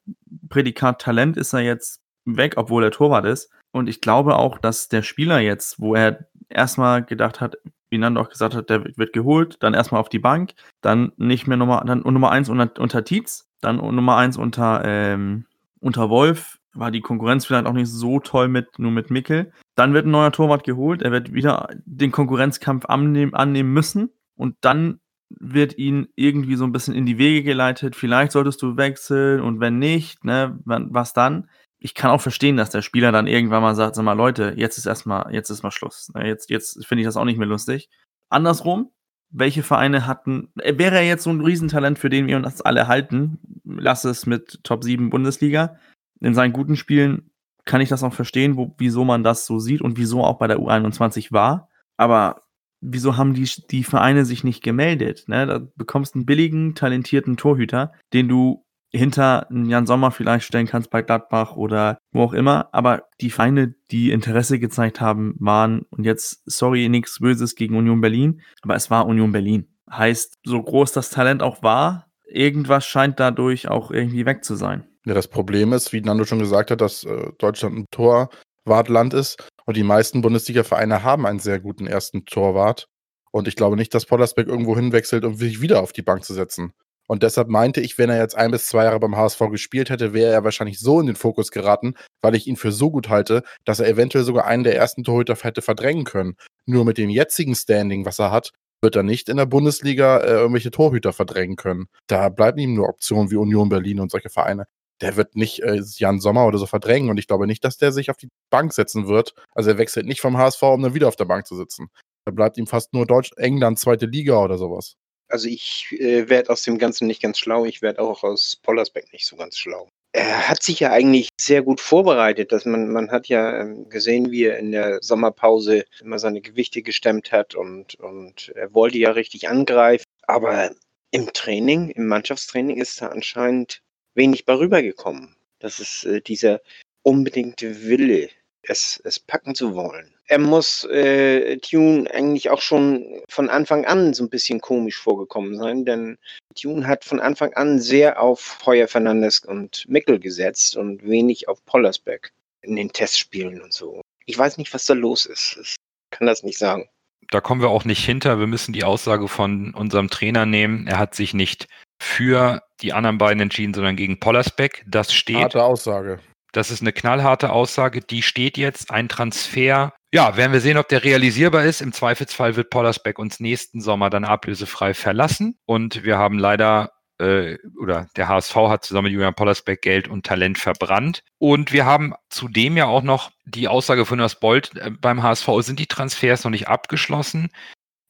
[0.50, 3.52] Prädikat Talent ist er jetzt weg, obwohl er Torwart ist.
[3.72, 7.58] Und ich glaube auch, dass der Spieler jetzt, wo er erstmal gedacht hat,
[7.90, 11.48] wie Nando auch gesagt hat, der wird geholt, dann erstmal auf die Bank, dann nicht
[11.48, 15.46] mehr Nummer, dann Nummer eins unter, unter Tietz, dann Nummer eins unter, ähm,
[15.82, 19.52] unter Wolf, war die Konkurrenz vielleicht auch nicht so toll mit, nur mit Mickel.
[19.76, 24.56] Dann wird ein neuer Torwart geholt, er wird wieder den Konkurrenzkampf annehmen, annehmen müssen und
[24.62, 27.96] dann wird ihn irgendwie so ein bisschen in die Wege geleitet.
[27.96, 31.48] Vielleicht solltest du wechseln und wenn nicht, ne, was dann?
[31.84, 34.78] ich kann auch verstehen, dass der Spieler dann irgendwann mal sagt, sag mal, Leute, jetzt
[34.78, 36.12] ist erstmal, jetzt ist mal Schluss.
[36.14, 36.28] Ne?
[36.28, 37.90] Jetzt, jetzt finde ich das auch nicht mehr lustig.
[38.30, 38.92] Andersrum,
[39.32, 42.88] welche Vereine hatten, äh, wäre er jetzt so ein Riesentalent, für den wir uns alle
[42.88, 45.76] halten, lass es mit Top 7 Bundesliga,
[46.22, 47.32] in seinen guten Spielen
[47.66, 50.48] kann ich das auch verstehen, wo, wieso man das so sieht und wieso auch bei
[50.48, 51.70] der U21 war.
[51.98, 52.42] Aber
[52.80, 55.26] wieso haben die, die Vereine sich nicht gemeldet?
[55.28, 55.46] Ne?
[55.46, 60.90] Da bekommst du einen billigen, talentierten Torhüter, den du hinter Jan Sommer vielleicht stellen kannst
[60.90, 62.70] bei Gladbach oder wo auch immer.
[62.74, 68.02] Aber die Feinde, die Interesse gezeigt haben, waren, und jetzt, sorry, nichts Böses gegen Union
[68.02, 69.68] Berlin, aber es war Union Berlin.
[69.90, 74.88] Heißt, so groß das Talent auch war, irgendwas scheint dadurch auch irgendwie weg zu sein.
[75.06, 79.44] Ja, das Problem ist, wie Nando schon gesagt hat, dass äh, Deutschland ein Torwartland ist
[79.66, 82.86] und die meisten Bundesliga-Vereine haben einen sehr guten ersten Torwart.
[83.32, 86.34] Und ich glaube nicht, dass Pollersbeck irgendwo hinwechselt, um sich wieder auf die Bank zu
[86.34, 86.74] setzen.
[87.08, 90.14] Und deshalb meinte ich, wenn er jetzt ein bis zwei Jahre beim HSV gespielt hätte,
[90.14, 93.44] wäre er wahrscheinlich so in den Fokus geraten, weil ich ihn für so gut halte,
[93.66, 96.36] dass er eventuell sogar einen der ersten Torhüter hätte verdrängen können.
[96.66, 100.32] Nur mit dem jetzigen Standing, was er hat, wird er nicht in der Bundesliga äh,
[100.32, 101.88] irgendwelche Torhüter verdrängen können.
[102.08, 104.66] Da bleiben ihm nur Optionen wie Union Berlin und solche Vereine.
[105.02, 107.92] Der wird nicht äh, Jan Sommer oder so verdrängen und ich glaube nicht, dass der
[107.92, 109.34] sich auf die Bank setzen wird.
[109.54, 111.90] Also er wechselt nicht vom HSV, um dann wieder auf der Bank zu sitzen.
[112.26, 114.96] Da bleibt ihm fast nur Deutsch England, zweite Liga oder sowas
[115.32, 117.66] also ich äh, werde aus dem Ganzen nicht ganz schlau.
[117.66, 119.90] Ich werde auch aus Pollersbeck nicht so ganz schlau.
[120.14, 122.52] Er hat sich ja eigentlich sehr gut vorbereitet.
[122.52, 126.82] Dass man, man hat ja ähm, gesehen, wie er in der Sommerpause immer seine Gewichte
[126.82, 130.06] gestemmt hat und, und er wollte ja richtig angreifen.
[130.24, 130.72] Aber
[131.12, 133.82] im Training, im Mannschaftstraining ist da anscheinend
[134.16, 135.36] wenig bei rübergekommen.
[135.60, 136.62] Das ist äh, dieser
[137.04, 138.30] unbedingte Wille,
[138.64, 140.14] es, es packen zu wollen.
[140.26, 145.58] Er muss äh, Tune eigentlich auch schon von Anfang an so ein bisschen komisch vorgekommen
[145.58, 146.18] sein, denn
[146.56, 151.66] Tune hat von Anfang an sehr auf Heuer Fernandes und Mickel gesetzt und wenig auf
[151.66, 154.02] Pollersbeck in den Testspielen und so.
[154.26, 155.58] Ich weiß nicht, was da los ist.
[155.60, 155.76] Ich
[156.12, 156.88] kann das nicht sagen.
[157.30, 158.40] Da kommen wir auch nicht hinter.
[158.40, 160.88] Wir müssen die Aussage von unserem Trainer nehmen.
[160.88, 161.68] Er hat sich nicht
[162.02, 164.84] für die anderen beiden entschieden, sondern gegen Pollersbeck.
[164.88, 165.38] Das steht.
[165.38, 166.20] Harte Aussage.
[166.52, 168.92] Das ist eine knallharte Aussage, die steht jetzt.
[168.92, 171.80] Ein Transfer Ja, werden wir sehen, ob der realisierbar ist.
[171.80, 175.60] Im Zweifelsfall wird Pollersbeck uns nächsten Sommer dann ablösefrei verlassen.
[175.66, 180.26] Und wir haben leider äh, oder der HSV hat zusammen mit Julian Pollersbeck Geld und
[180.26, 181.22] Talent verbrannt.
[181.38, 185.48] Und wir haben zudem ja auch noch die Aussage von Jonas Bolt äh, beim HSV,
[185.60, 187.50] sind die Transfers noch nicht abgeschlossen.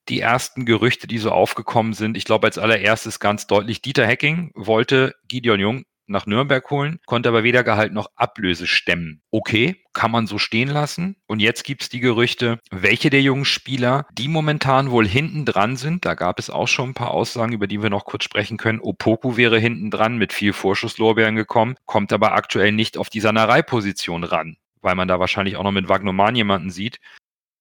[0.09, 4.51] Die ersten Gerüchte, die so aufgekommen sind, ich glaube als allererstes ganz deutlich, Dieter Hecking
[4.55, 9.21] wollte Gideon Jung nach Nürnberg holen, konnte aber weder Gehalt noch Ablöse stemmen.
[9.31, 11.15] Okay, kann man so stehen lassen.
[11.25, 15.77] Und jetzt gibt es die Gerüchte, welche der jungen Spieler, die momentan wohl hinten dran
[15.77, 18.57] sind, da gab es auch schon ein paar Aussagen, über die wir noch kurz sprechen
[18.57, 18.81] können.
[18.81, 24.23] Opoku wäre hinten dran mit viel Vorschusslorbeeren gekommen, kommt aber aktuell nicht auf die Sannerei-Position
[24.23, 26.99] ran, weil man da wahrscheinlich auch noch mit Wagnoman jemanden sieht.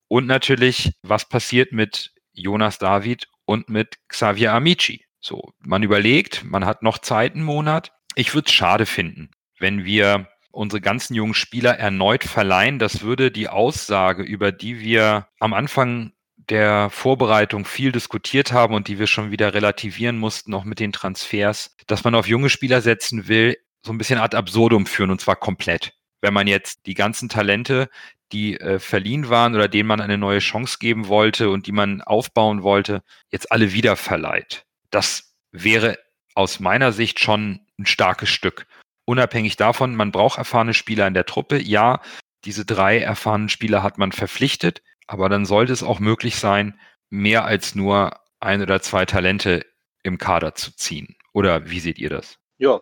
[0.08, 5.04] Und natürlich, was passiert mit Jonas David und mit Xavier Amici?
[5.20, 7.92] So, man überlegt, man hat noch Zeit, einen Monat.
[8.14, 12.78] Ich würde es schade finden, wenn wir unsere ganzen jungen Spieler erneut verleihen.
[12.78, 18.88] Das würde die Aussage, über die wir am Anfang der Vorbereitung viel diskutiert haben und
[18.88, 22.80] die wir schon wieder relativieren mussten, auch mit den Transfers, dass man auf junge Spieler
[22.80, 25.92] setzen will, so ein bisschen ad absurdum führen und zwar komplett.
[26.20, 27.88] Wenn man jetzt die ganzen Talente,
[28.32, 32.02] die äh, verliehen waren oder denen man eine neue Chance geben wollte und die man
[32.02, 34.66] aufbauen wollte, jetzt alle wieder verleiht.
[34.90, 35.98] Das wäre
[36.34, 38.66] aus meiner Sicht schon ein starkes Stück.
[39.04, 41.60] Unabhängig davon, man braucht erfahrene Spieler in der Truppe.
[41.60, 42.00] Ja,
[42.44, 46.78] diese drei erfahrenen Spieler hat man verpflichtet, aber dann sollte es auch möglich sein,
[47.08, 49.66] mehr als nur ein oder zwei Talente
[50.02, 51.16] im Kader zu ziehen.
[51.32, 52.38] Oder wie seht ihr das?
[52.58, 52.80] Ja,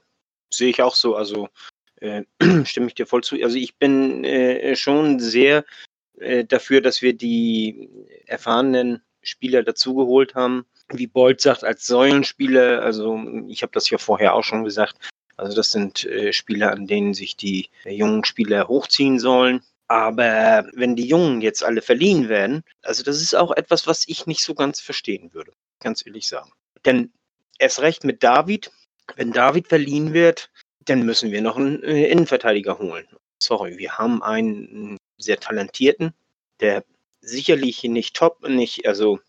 [0.51, 1.17] sehe ich auch so.
[1.17, 1.49] Also
[2.01, 2.23] äh,
[2.65, 3.37] stimme ich dir voll zu.
[3.43, 5.65] Also ich bin äh, schon sehr
[6.19, 7.89] äh, dafür, dass wir die
[8.27, 14.35] erfahrenen Spieler dazugeholt haben wie Bolt sagt, als Säulenspieler, also ich habe das ja vorher
[14.35, 14.97] auch schon gesagt,
[15.37, 19.63] also das sind äh, Spieler, an denen sich die äh, jungen Spieler hochziehen sollen.
[19.87, 24.27] Aber wenn die Jungen jetzt alle verliehen werden, also das ist auch etwas, was ich
[24.27, 26.51] nicht so ganz verstehen würde, ganz ehrlich sagen.
[26.85, 27.13] Denn
[27.59, 28.71] erst recht mit David,
[29.17, 30.51] wenn David verliehen wird,
[30.89, 33.07] dann müssen wir noch einen äh, Innenverteidiger holen.
[33.43, 36.13] Sorry, wir haben einen sehr talentierten,
[36.61, 36.85] der
[37.21, 39.21] sicherlich nicht top, nicht, also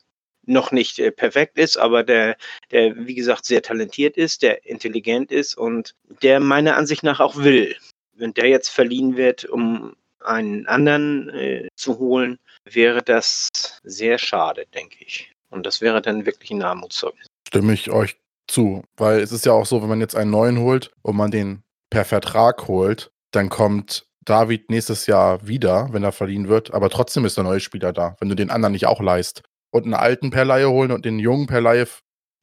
[0.45, 2.37] noch nicht äh, perfekt ist, aber der,
[2.71, 7.35] der, wie gesagt, sehr talentiert ist, der intelligent ist und der meiner Ansicht nach auch
[7.35, 7.75] will.
[8.13, 13.49] Wenn der jetzt verliehen wird, um einen anderen äh, zu holen, wäre das
[13.83, 15.31] sehr schade, denke ich.
[15.49, 17.27] Und das wäre dann wirklich ein Armutszeugnis.
[17.47, 18.17] Stimme ich euch
[18.49, 21.31] zu, weil es ist ja auch so, wenn man jetzt einen neuen holt und man
[21.31, 26.89] den per Vertrag holt, dann kommt David nächstes Jahr wieder, wenn er verliehen wird, aber
[26.89, 29.93] trotzdem ist der neue Spieler da, wenn du den anderen nicht auch leist und einen
[29.93, 31.87] alten per Laie holen und den jungen per Laie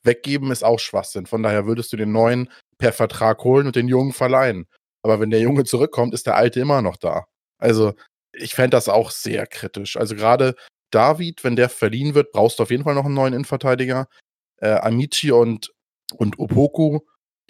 [0.05, 1.27] weggeben, ist auch Schwachsinn.
[1.27, 4.67] Von daher würdest du den neuen per Vertrag holen und den jungen verleihen.
[5.03, 7.27] Aber wenn der Junge zurückkommt, ist der alte immer noch da.
[7.59, 7.95] Also,
[8.33, 9.97] ich fände das auch sehr kritisch.
[9.97, 10.55] Also, gerade
[10.91, 14.09] David, wenn der verliehen wird, brauchst du auf jeden Fall noch einen neuen Innenverteidiger.
[14.59, 15.73] Äh, Amici und,
[16.15, 17.01] und Opoku,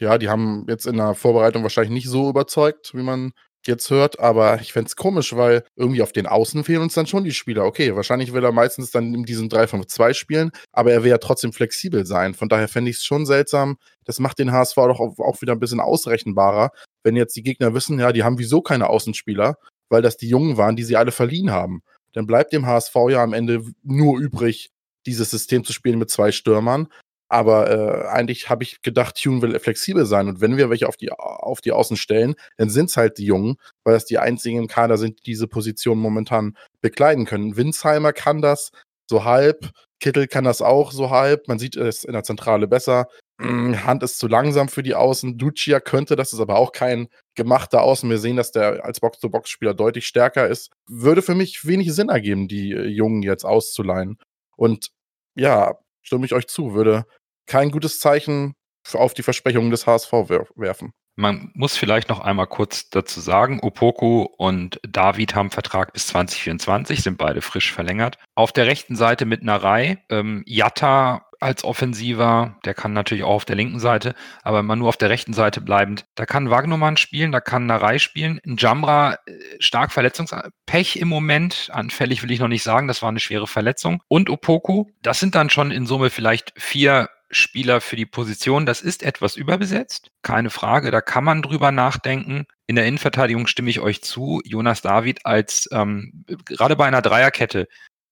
[0.00, 3.32] ja, die haben jetzt in der Vorbereitung wahrscheinlich nicht so überzeugt, wie man
[3.66, 7.06] jetzt hört, aber ich fände es komisch, weil irgendwie auf den Außen fehlen uns dann
[7.06, 7.64] schon die Spieler.
[7.64, 11.52] Okay, wahrscheinlich will er meistens dann in diesem 3-5-2 spielen, aber er will ja trotzdem
[11.52, 12.34] flexibel sein.
[12.34, 13.78] Von daher fände ich es schon seltsam.
[14.04, 16.70] Das macht den HSV doch auch wieder ein bisschen ausrechenbarer,
[17.02, 19.56] wenn jetzt die Gegner wissen, ja, die haben wieso keine Außenspieler,
[19.88, 21.82] weil das die Jungen waren, die sie alle verliehen haben.
[22.12, 24.70] Dann bleibt dem HSV ja am Ende nur übrig,
[25.06, 26.88] dieses System zu spielen mit zwei Stürmern.
[27.28, 30.28] Aber äh, eigentlich habe ich gedacht, Tune will flexibel sein.
[30.28, 33.24] Und wenn wir welche auf die, auf die Außen stellen, dann sind es halt die
[33.24, 37.56] Jungen, weil das die einzigen im Kader sind, die diese Position momentan bekleiden können.
[37.56, 38.70] Winsheimer kann das
[39.08, 41.48] so halb, Kittel kann das auch so halb.
[41.48, 43.08] Man sieht es in der Zentrale besser.
[43.40, 45.38] Hm, Hand ist zu langsam für die Außen.
[45.38, 48.08] Ducia könnte, das ist aber auch kein gemachter Außen.
[48.08, 50.70] Wir sehen, dass der als Box-to-Box-Spieler deutlich stärker ist.
[50.88, 54.18] Würde für mich wenig Sinn ergeben, die äh, Jungen jetzt auszuleihen.
[54.56, 54.90] Und
[55.34, 57.04] ja, stimme ich euch zu, würde
[57.46, 58.54] kein gutes Zeichen
[58.92, 60.12] auf die Versprechungen des HSV
[60.54, 60.92] werfen.
[61.18, 67.02] Man muss vielleicht noch einmal kurz dazu sagen, Opoku und David haben Vertrag bis 2024,
[67.02, 68.18] sind beide frisch verlängert.
[68.34, 73.44] Auf der rechten Seite mit Narei, ähm, Jatta als Offensiver, der kann natürlich auch auf
[73.44, 76.04] der linken Seite, aber immer nur auf der rechten Seite bleibend.
[76.14, 78.40] Da kann Wagnumann spielen, da kann Narei spielen.
[78.44, 83.20] Jamra äh, stark Verletzungspech im Moment, anfällig will ich noch nicht sagen, das war eine
[83.20, 84.02] schwere Verletzung.
[84.08, 88.66] Und Opoku, das sind dann schon in Summe vielleicht vier Spieler für die Position.
[88.66, 90.90] Das ist etwas überbesetzt, keine Frage.
[90.90, 92.46] Da kann man drüber nachdenken.
[92.66, 94.40] In der Innenverteidigung stimme ich euch zu.
[94.44, 97.66] Jonas David als ähm, gerade bei einer Dreierkette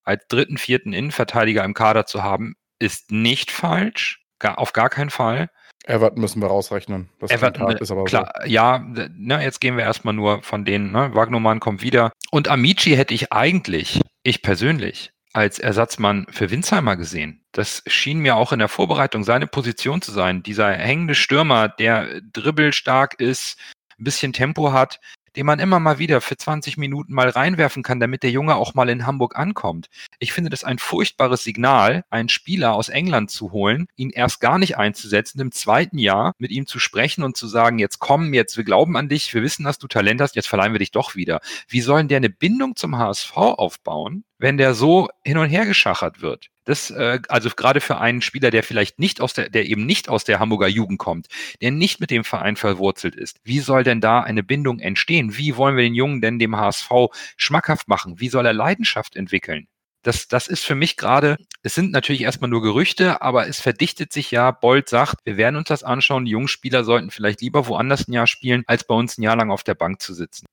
[0.05, 4.25] als dritten, vierten Innenverteidiger im Kader zu haben, ist nicht falsch.
[4.39, 5.49] Gar, auf gar keinen Fall.
[5.87, 7.11] Everton müssen wir rausrechnen.
[7.21, 8.49] Das Everton, ist aber klar, so.
[8.49, 10.93] ja, ne, jetzt gehen wir erstmal nur von denen.
[10.93, 11.15] Ne?
[11.15, 12.13] Wagnumann kommt wieder.
[12.31, 17.45] Und Amici hätte ich eigentlich ich persönlich als Ersatzmann für Winsheimer gesehen.
[17.53, 20.43] Das schien mir auch in der Vorbereitung seine Position zu sein.
[20.43, 23.59] Dieser hängende Stürmer, der dribbelstark ist,
[23.99, 25.01] ein bisschen Tempo hat,
[25.37, 28.75] den man immer mal wieder für 20 Minuten mal reinwerfen kann, damit der Junge auch
[28.75, 29.89] mal in Hamburg ankommt.
[30.19, 34.59] Ich finde das ein furchtbares Signal, einen Spieler aus England zu holen, ihn erst gar
[34.59, 38.57] nicht einzusetzen, im zweiten Jahr mit ihm zu sprechen und zu sagen, jetzt komm, jetzt,
[38.57, 41.15] wir glauben an dich, wir wissen, dass du Talent hast, jetzt verleihen wir dich doch
[41.15, 41.41] wieder.
[41.69, 46.23] Wie sollen der eine Bindung zum HSV aufbauen, wenn der so hin und her geschachert
[46.23, 46.51] wird?
[46.65, 50.09] Das, äh, also gerade für einen Spieler, der vielleicht nicht aus der, der eben nicht
[50.09, 51.29] aus der Hamburger Jugend kommt,
[51.61, 55.37] der nicht mit dem Verein verwurzelt ist, wie soll denn da eine Bindung entstehen?
[55.37, 56.91] Wie wollen wir den Jungen denn dem HSV
[57.37, 58.19] schmackhaft machen?
[58.19, 59.67] Wie soll er Leidenschaft entwickeln?
[60.05, 64.13] Das, das ist für mich gerade, es sind natürlich erstmal nur Gerüchte, aber es verdichtet
[64.13, 64.51] sich ja.
[64.51, 66.27] Bold sagt, wir werden uns das anschauen.
[66.27, 69.37] Die jungen Spieler sollten vielleicht lieber woanders ein Jahr spielen, als bei uns ein Jahr
[69.37, 70.45] lang auf der Bank zu sitzen.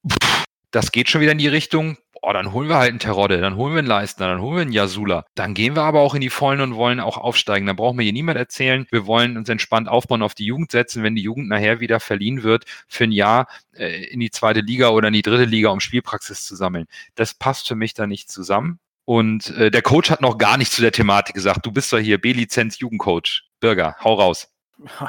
[0.71, 3.55] Das geht schon wieder in die Richtung, oh, dann holen wir halt einen Terodde, dann
[3.55, 5.25] holen wir einen Leistner, dann holen wir einen Yasula.
[5.35, 7.65] Dann gehen wir aber auch in die Vollen und wollen auch aufsteigen.
[7.65, 11.03] Dann brauchen wir hier niemand erzählen, wir wollen uns entspannt aufbauen, auf die Jugend setzen,
[11.03, 14.89] wenn die Jugend nachher wieder verliehen wird, für ein Jahr äh, in die zweite Liga
[14.89, 16.85] oder in die dritte Liga, um Spielpraxis zu sammeln.
[17.15, 18.79] Das passt für mich da nicht zusammen.
[19.05, 21.65] Und äh, der Coach hat noch gar nicht zu der Thematik gesagt.
[21.65, 23.43] Du bist doch hier B-Lizenz Jugendcoach.
[23.59, 24.51] Bürger, hau raus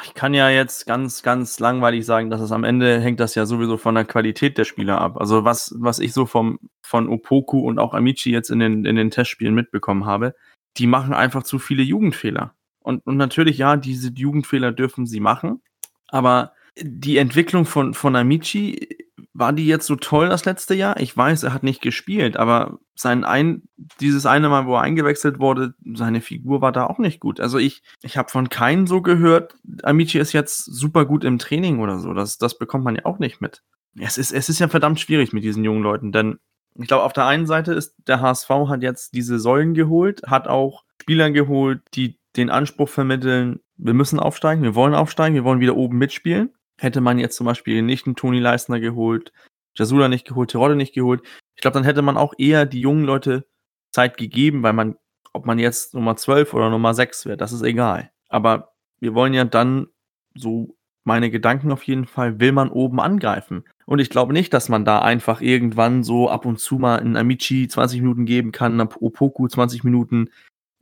[0.05, 3.47] ich kann ja jetzt ganz, ganz langweilig sagen, dass es am Ende hängt das ja
[3.47, 5.19] sowieso von der Qualität der Spieler ab.
[5.19, 8.97] Also was, was ich so vom, von Opoku und auch Amici jetzt in den, in
[8.97, 10.35] den Testspielen mitbekommen habe,
[10.77, 12.55] die machen einfach zu viele Jugendfehler.
[12.81, 15.63] Und, und natürlich, ja, diese Jugendfehler dürfen sie machen.
[16.09, 18.89] Aber die Entwicklung von, von Amici
[19.35, 20.99] war die jetzt so toll das letzte Jahr?
[21.01, 23.63] Ich weiß, er hat nicht gespielt, aber sein ein,
[24.01, 27.41] dieses eine Mal, wo er eingewechselt wurde, seine Figur war da auch nicht gut.
[27.41, 31.81] Also ich, ich habe von keinem so gehört, Amici ist jetzt super gut im Training
[31.81, 32.13] oder so.
[32.13, 33.63] Das, das bekommt man ja auch nicht mit.
[33.99, 36.39] Es ist, es ist ja verdammt schwierig mit diesen jungen Leuten, denn
[36.75, 40.49] ich glaube, auf der einen Seite ist der HSV hat jetzt diese Säulen geholt, hat
[40.49, 45.61] auch Spieler geholt, die den Anspruch vermitteln, wir müssen aufsteigen, wir wollen aufsteigen, wir wollen
[45.61, 46.51] wieder oben mitspielen.
[46.83, 49.33] Hätte man jetzt zum Beispiel nicht einen Toni Leistner geholt,
[49.77, 51.23] Jasula nicht geholt, Terodde nicht geholt,
[51.55, 53.47] ich glaube, dann hätte man auch eher die jungen Leute
[53.93, 54.97] Zeit gegeben, weil man,
[55.33, 58.11] ob man jetzt Nummer 12 oder Nummer 6 wäre, das ist egal.
[58.29, 59.87] Aber wir wollen ja dann,
[60.35, 63.63] so meine Gedanken auf jeden Fall, will man oben angreifen.
[63.87, 67.17] Und ich glaube nicht, dass man da einfach irgendwann so ab und zu mal einen
[67.17, 70.31] Amici 20 Minuten geben kann, einen Opoku 20 Minuten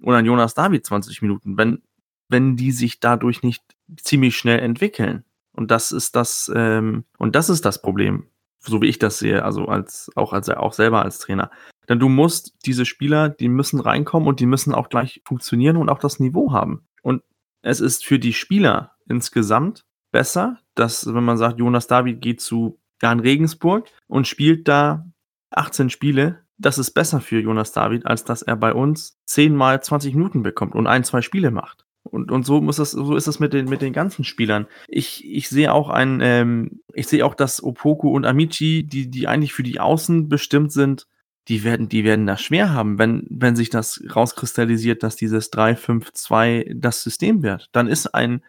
[0.01, 1.83] oder einen Jonas David 20 Minuten, wenn,
[2.31, 3.63] wenn die sich dadurch nicht
[3.99, 5.25] ziemlich schnell entwickeln.
[5.61, 8.29] Und das ist das, ähm, und das ist das Problem,
[8.61, 11.51] so wie ich das sehe, also als, auch als auch selber als Trainer.
[11.87, 15.91] Denn du musst diese Spieler, die müssen reinkommen und die müssen auch gleich funktionieren und
[15.91, 16.89] auch das Niveau haben.
[17.03, 17.23] Und
[17.61, 22.81] es ist für die Spieler insgesamt besser, dass, wenn man sagt, Jonas David geht zu
[23.03, 25.05] Jan Regensburg und spielt da
[25.51, 29.83] 18 Spiele, das ist besser für Jonas David, als dass er bei uns 10 mal
[29.83, 31.85] 20 Minuten bekommt und ein, zwei Spiele macht.
[32.11, 34.67] Und, und so muss das, so ist es mit den, mit den ganzen Spielern.
[34.89, 39.29] Ich, ich sehe auch ein, ähm, ich sehe auch, dass Opoku und Amici, die, die
[39.29, 41.07] eigentlich für die Außen bestimmt sind,
[41.49, 46.75] die werden, die werden das schwer haben, wenn, wenn sich das rauskristallisiert, dass dieses 3-5-2
[46.75, 47.69] das System wird.
[47.73, 48.43] Dann ist ein,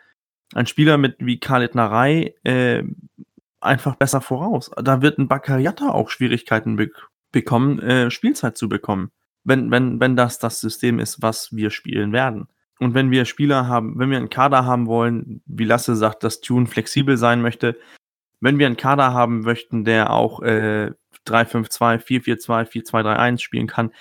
[0.53, 2.83] ein Spieler mit wie Khaled Narei äh,
[3.59, 4.71] einfach besser voraus.
[4.75, 6.91] Da wird ein Bakariata auch Schwierigkeiten be
[7.31, 9.11] bekommen, äh, Spielzeit zu bekommen.
[9.45, 12.49] Wenn, wenn, wenn das das System ist, was wir spielen werden.
[12.81, 16.41] Und wenn wir Spieler haben, wenn wir einen Kader haben wollen, wie Lasse sagt, dass
[16.41, 17.77] Tune flexibel sein möchte,
[18.39, 20.89] wenn wir einen Kader haben möchten, der auch äh,
[21.27, 23.91] 3-5-2, 4-4-2, 4-2-3-1 spielen kann,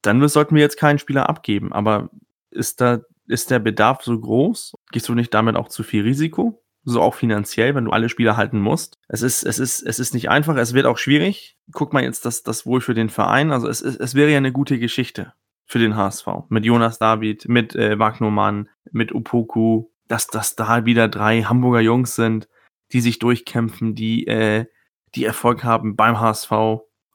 [0.00, 1.74] dann sollten wir jetzt keinen Spieler abgeben.
[1.74, 2.08] Aber
[2.50, 4.72] ist da, ist der Bedarf so groß?
[4.90, 6.62] Gehst du nicht damit auch zu viel Risiko?
[6.82, 8.96] So auch finanziell, wenn du alle Spieler halten musst.
[9.08, 11.58] Es ist, es ist, es ist nicht einfach, es wird auch schwierig.
[11.72, 13.52] Guck mal jetzt das, das wohl für den Verein.
[13.52, 15.34] Also es, es wäre ja eine gute Geschichte
[15.70, 16.26] für den HSV.
[16.48, 22.16] Mit Jonas David, mit äh, Wagnermann, mit Upoku, dass das da wieder drei Hamburger Jungs
[22.16, 22.48] sind,
[22.92, 24.66] die sich durchkämpfen, die, äh,
[25.14, 26.50] die Erfolg haben beim HSV.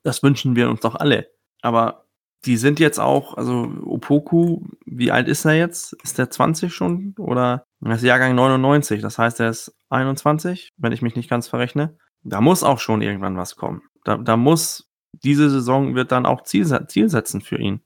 [0.03, 1.27] Das wünschen wir uns doch alle.
[1.61, 2.05] Aber
[2.45, 5.91] die sind jetzt auch, also Opoku, wie alt ist er jetzt?
[6.03, 7.13] Ist der 20 schon?
[7.19, 11.49] Oder er ist Jahrgang 99, das heißt, er ist 21, wenn ich mich nicht ganz
[11.49, 11.97] verrechne.
[12.23, 13.81] Da muss auch schon irgendwann was kommen.
[14.05, 17.81] Da, da muss, diese Saison wird dann auch Ziel, Ziel setzen für ihn.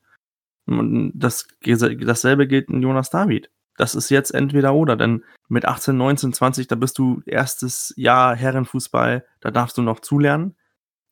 [0.78, 3.50] Und das, dasselbe gilt in Jonas David.
[3.78, 8.36] Das ist jetzt entweder oder, denn mit 18, 19, 20, da bist du erstes Jahr
[8.36, 10.56] Herrenfußball, da darfst du noch zulernen.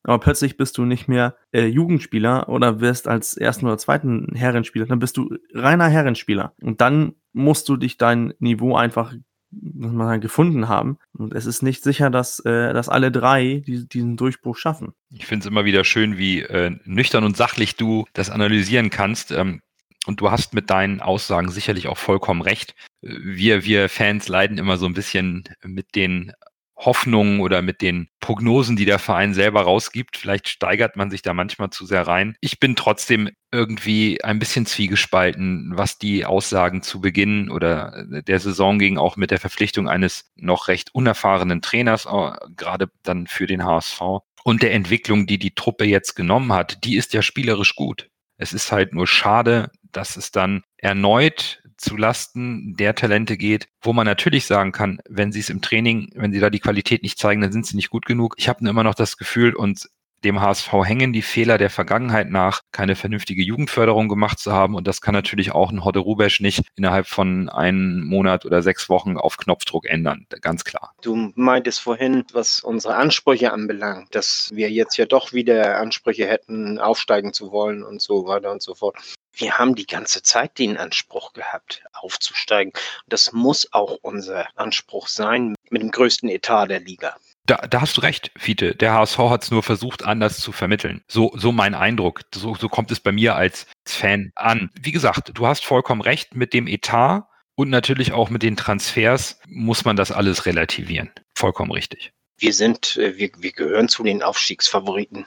[0.02, 4.86] Aber plötzlich bist du nicht mehr äh, Jugendspieler oder wirst als ersten oder zweiten Herrenspieler,
[4.86, 6.52] dann bist du reiner Herrenspieler.
[6.62, 9.14] Und dann musst du dich dein Niveau einfach
[9.50, 10.98] gefunden haben.
[11.18, 14.92] Und es ist nicht sicher, dass, äh, dass alle drei die, diesen Durchbruch schaffen.
[15.10, 19.32] Ich finde es immer wieder schön, wie äh, nüchtern und sachlich du das analysieren kannst.
[19.32, 19.60] Ähm,
[20.06, 22.74] und du hast mit deinen Aussagen sicherlich auch vollkommen recht.
[23.02, 26.32] Wir, wir Fans leiden immer so ein bisschen mit den
[26.78, 30.16] Hoffnungen oder mit den Prognosen, die der Verein selber rausgibt.
[30.16, 32.36] Vielleicht steigert man sich da manchmal zu sehr rein.
[32.40, 38.78] Ich bin trotzdem irgendwie ein bisschen zwiegespalten, was die Aussagen zu Beginn oder der Saison
[38.78, 43.64] ging, auch mit der Verpflichtung eines noch recht unerfahrenen Trainers, äh, gerade dann für den
[43.64, 44.00] HSV.
[44.44, 48.08] Und der Entwicklung, die die Truppe jetzt genommen hat, die ist ja spielerisch gut.
[48.36, 53.92] Es ist halt nur schade, dass es dann erneut zu Lasten der Talente geht, wo
[53.92, 57.18] man natürlich sagen kann, wenn sie es im Training, wenn sie da die Qualität nicht
[57.18, 58.34] zeigen, dann sind sie nicht gut genug.
[58.36, 59.88] Ich habe immer noch das Gefühl und
[60.24, 64.74] dem HSV hängen die Fehler der Vergangenheit nach, keine vernünftige Jugendförderung gemacht zu haben.
[64.74, 68.88] Und das kann natürlich auch ein Hodde Rubesch nicht innerhalb von einem Monat oder sechs
[68.88, 70.26] Wochen auf Knopfdruck ändern.
[70.40, 70.92] Ganz klar.
[71.02, 76.78] Du meintest vorhin, was unsere Ansprüche anbelangt, dass wir jetzt ja doch wieder Ansprüche hätten,
[76.78, 78.96] aufsteigen zu wollen und so weiter und so fort
[79.38, 82.72] wir haben die ganze Zeit den Anspruch gehabt, aufzusteigen.
[83.06, 87.16] Das muss auch unser Anspruch sein mit dem größten Etat der Liga.
[87.46, 88.74] Da, da hast du recht, Fiete.
[88.74, 91.02] Der HSV hat es nur versucht, anders zu vermitteln.
[91.08, 92.20] So, so mein Eindruck.
[92.34, 94.70] So, so kommt es bei mir als Fan an.
[94.78, 99.40] Wie gesagt, du hast vollkommen recht mit dem Etat und natürlich auch mit den Transfers
[99.46, 101.10] muss man das alles relativieren.
[101.34, 102.12] Vollkommen richtig.
[102.36, 105.24] Wir sind, äh, wir, wir gehören zu den Aufstiegsfavoriten.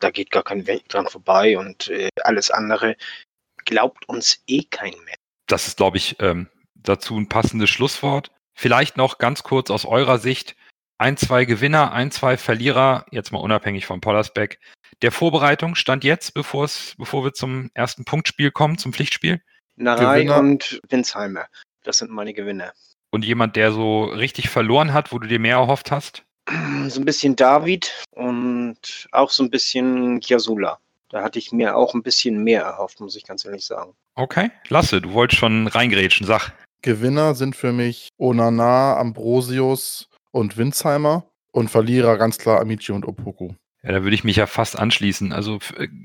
[0.00, 2.96] Da geht gar kein Weg dran vorbei und äh, alles andere
[3.64, 5.16] glaubt uns eh kein mehr.
[5.46, 8.30] Das ist, glaube ich, ähm, dazu ein passendes Schlusswort.
[8.54, 10.56] Vielleicht noch ganz kurz aus eurer Sicht.
[10.98, 14.60] Ein, zwei Gewinner, ein, zwei Verlierer, jetzt mal unabhängig von Pollersbeck.
[15.02, 19.42] Der Vorbereitung stand jetzt, bevor es, bevor wir zum ersten Punktspiel kommen, zum Pflichtspiel.
[19.76, 21.46] Narei und Winsheimer.
[21.82, 22.72] Das sind meine Gewinner.
[23.10, 26.24] Und jemand, der so richtig verloren hat, wo du dir mehr erhofft hast?
[26.88, 30.78] So ein bisschen David und auch so ein bisschen Kiasula.
[31.14, 33.92] Da hatte ich mir auch ein bisschen mehr erhofft, muss ich ganz ehrlich sagen.
[34.16, 36.50] Okay, Lasse, du wolltest schon reingrätschen, sag.
[36.82, 43.52] Gewinner sind für mich Onana, Ambrosius und Winsheimer und Verlierer ganz klar Amici und Opoku.
[43.84, 45.32] Ja, da würde ich mich ja fast anschließen.
[45.32, 45.60] Also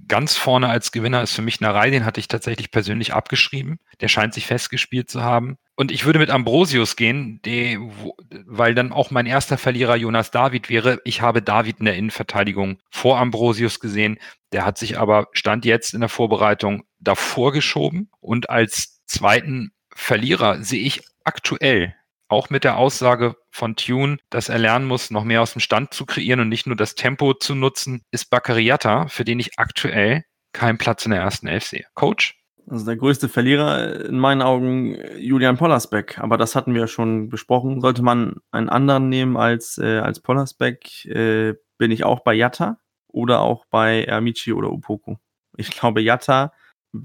[0.07, 3.79] ganz vorne als Gewinner ist für mich Narei, den hatte ich tatsächlich persönlich abgeschrieben.
[4.01, 5.57] Der scheint sich festgespielt zu haben.
[5.79, 8.13] Und ich würde mit Ambrosius gehen, die, wo,
[8.45, 10.99] weil dann auch mein erster Verlierer Jonas David wäre.
[11.05, 14.19] Ich habe David in der Innenverteidigung vor Ambrosius gesehen.
[14.51, 18.11] Der hat sich aber, stand jetzt in der Vorbereitung, davor geschoben.
[18.19, 21.95] Und als zweiten Verlierer sehe ich aktuell
[22.27, 25.93] auch mit der Aussage von Tune, dass er lernen muss, noch mehr aus dem Stand
[25.93, 30.25] zu kreieren und nicht nur das Tempo zu nutzen, ist Bakariata, für den ich aktuell
[30.51, 31.85] keinen Platz in der ersten Elf sehe.
[31.93, 32.38] Coach?
[32.69, 37.81] Also der größte Verlierer in meinen Augen Julian Pollersbeck, aber das hatten wir schon besprochen.
[37.81, 42.77] Sollte man einen anderen nehmen als, äh, als Pollersbeck, äh, bin ich auch bei Yatta
[43.07, 45.17] oder auch bei Amici oder Upoko.
[45.57, 46.53] Ich glaube, Yatta,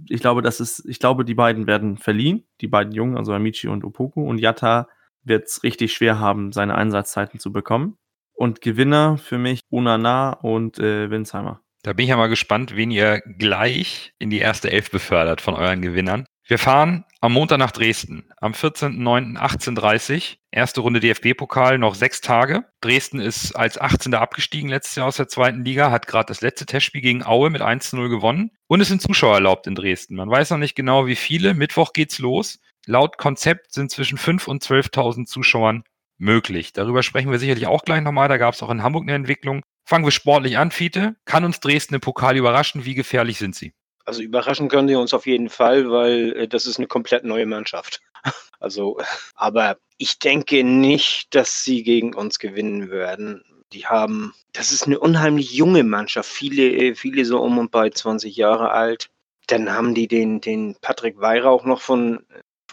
[0.09, 3.67] ich glaube, das ist, ich glaube, die beiden werden verliehen, die beiden Jungen, also Amici
[3.69, 4.23] und Upoko.
[4.23, 4.89] Und Yatta
[5.23, 7.97] wird es richtig schwer haben, seine Einsatzzeiten zu bekommen.
[8.35, 11.64] Und Gewinner für mich Unana und äh, Winsheimer.
[11.85, 15.55] Da bin ich ja mal gespannt, wen ihr gleich in die erste Elf befördert von
[15.55, 16.25] euren Gewinnern.
[16.47, 18.31] Wir fahren am Montag nach Dresden.
[18.39, 22.65] Am 14.09.18.30 Erste Runde DFB-Pokal, noch sechs Tage.
[22.81, 24.15] Dresden ist als 18.
[24.15, 27.61] abgestiegen letztes Jahr aus der zweiten Liga, hat gerade das letzte Testspiel gegen Aue mit
[27.61, 28.51] 1-0 gewonnen.
[28.67, 30.17] Und es sind Zuschauer erlaubt in Dresden.
[30.17, 31.53] Man weiß noch nicht genau, wie viele.
[31.53, 32.61] Mittwoch geht's los.
[32.87, 35.85] Laut Konzept sind zwischen 5.000 und 12.000 Zuschauern
[36.17, 36.73] möglich.
[36.73, 38.29] Darüber sprechen wir sicherlich auch gleich nochmal.
[38.29, 39.63] Da gab es auch in Hamburg eine Entwicklung.
[39.85, 41.17] Fangen wir sportlich an, Fiete.
[41.25, 42.85] Kann uns Dresden im Pokal überraschen?
[42.85, 43.73] Wie gefährlich sind sie?
[44.05, 47.47] Also überraschen können sie uns auf jeden Fall, weil äh, das ist eine komplett neue
[47.47, 48.01] Mannschaft.
[48.61, 48.99] Also,
[49.35, 53.45] aber ich denke nicht, dass sie gegen uns gewinnen werden.
[53.75, 57.91] Die haben, das ist eine unheimlich junge Mannschaft, viele, äh, viele so um und bei
[57.91, 59.11] 20 Jahre alt.
[59.49, 62.25] Dann haben die den, den Patrick Weihrauch noch von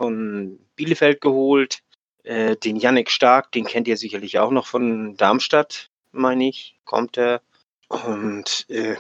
[0.02, 1.84] von Bielefeld geholt.
[2.24, 7.18] Äh, den Yannick Stark, den kennt ihr sicherlich auch noch von Darmstadt, meine ich, kommt
[7.18, 7.42] er.
[7.88, 8.96] Und äh,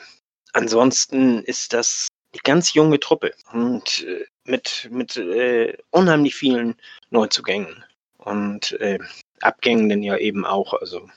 [0.53, 6.76] ansonsten ist das eine ganz junge Truppe und äh, mit, mit äh, unheimlich vielen
[7.09, 7.84] Neuzugängen
[8.18, 8.99] und äh,
[9.41, 10.74] Abgängen ja eben auch.
[10.74, 11.09] Also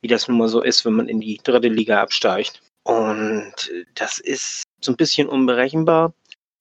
[0.00, 2.62] wie das nun mal so ist, wenn man in die dritte Liga absteigt.
[2.84, 6.14] Und äh, das ist so ein bisschen unberechenbar,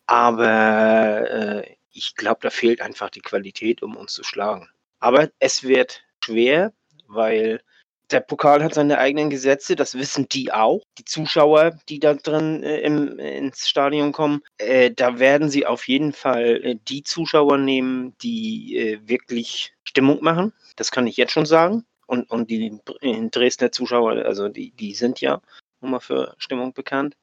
[0.07, 4.69] aber äh, ich glaube, da fehlt einfach die Qualität, um uns zu schlagen.
[4.99, 6.73] Aber es wird schwer,
[7.07, 7.61] weil
[8.11, 10.81] der Pokal hat seine eigenen Gesetze, das wissen die auch.
[10.97, 15.87] Die Zuschauer, die da drin äh, im, ins Stadion kommen, äh, da werden sie auf
[15.87, 20.53] jeden Fall äh, die Zuschauer nehmen, die äh, wirklich Stimmung machen.
[20.75, 21.85] Das kann ich jetzt schon sagen.
[22.07, 22.79] Und, und die
[23.31, 25.41] Dresdner Zuschauer, also die, die sind ja
[25.81, 27.15] immer für Stimmung bekannt.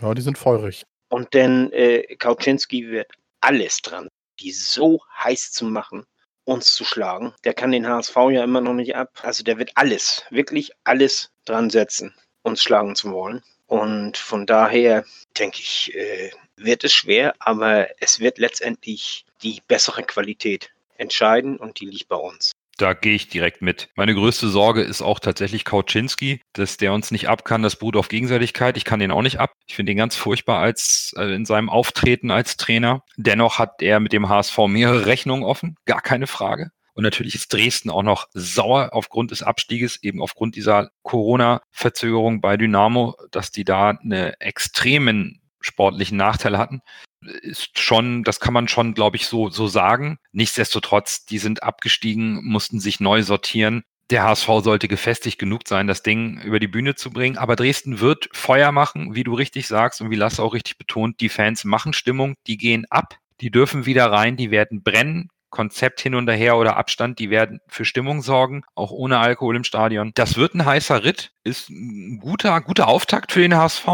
[0.00, 0.84] Ja, die sind feurig.
[1.10, 4.08] Und denn äh, Kauczynski wird alles dran,
[4.40, 6.06] die so heiß zu machen,
[6.44, 7.34] uns zu schlagen.
[7.44, 9.10] Der kann den HSV ja immer noch nicht ab.
[9.22, 13.42] Also der wird alles, wirklich alles dran setzen, uns schlagen zu wollen.
[13.66, 15.04] Und von daher
[15.38, 21.80] denke ich, äh, wird es schwer, aber es wird letztendlich die bessere Qualität entscheiden und
[21.80, 22.52] die liegt bei uns.
[22.82, 23.90] Da gehe ich direkt mit.
[23.94, 27.62] Meine größte Sorge ist auch tatsächlich Kauczynski, dass der uns nicht ab kann.
[27.62, 28.76] Das beruht auf Gegenseitigkeit.
[28.76, 29.52] Ich kann den auch nicht ab.
[29.68, 33.04] Ich finde ihn ganz furchtbar als äh, in seinem Auftreten als Trainer.
[33.16, 36.72] Dennoch hat er mit dem HSV mehrere Rechnungen offen, gar keine Frage.
[36.94, 42.56] Und natürlich ist Dresden auch noch sauer aufgrund des Abstieges, eben aufgrund dieser Corona-Verzögerung bei
[42.56, 46.82] Dynamo, dass die da eine extremen sportlichen Nachteil hatten
[47.24, 50.18] ist schon, das kann man schon, glaube ich, so, so sagen.
[50.32, 53.84] Nichtsdestotrotz, die sind abgestiegen, mussten sich neu sortieren.
[54.10, 57.38] Der HSV sollte gefestigt genug sein, das Ding über die Bühne zu bringen.
[57.38, 61.20] Aber Dresden wird Feuer machen, wie du richtig sagst und wie Lasse auch richtig betont.
[61.20, 65.28] Die Fans machen Stimmung, die gehen ab, die dürfen wieder rein, die werden brennen.
[65.48, 69.64] Konzept hin und her oder Abstand, die werden für Stimmung sorgen, auch ohne Alkohol im
[69.64, 70.12] Stadion.
[70.14, 73.86] Das wird ein heißer Ritt, ist ein guter, guter Auftakt für den HSV.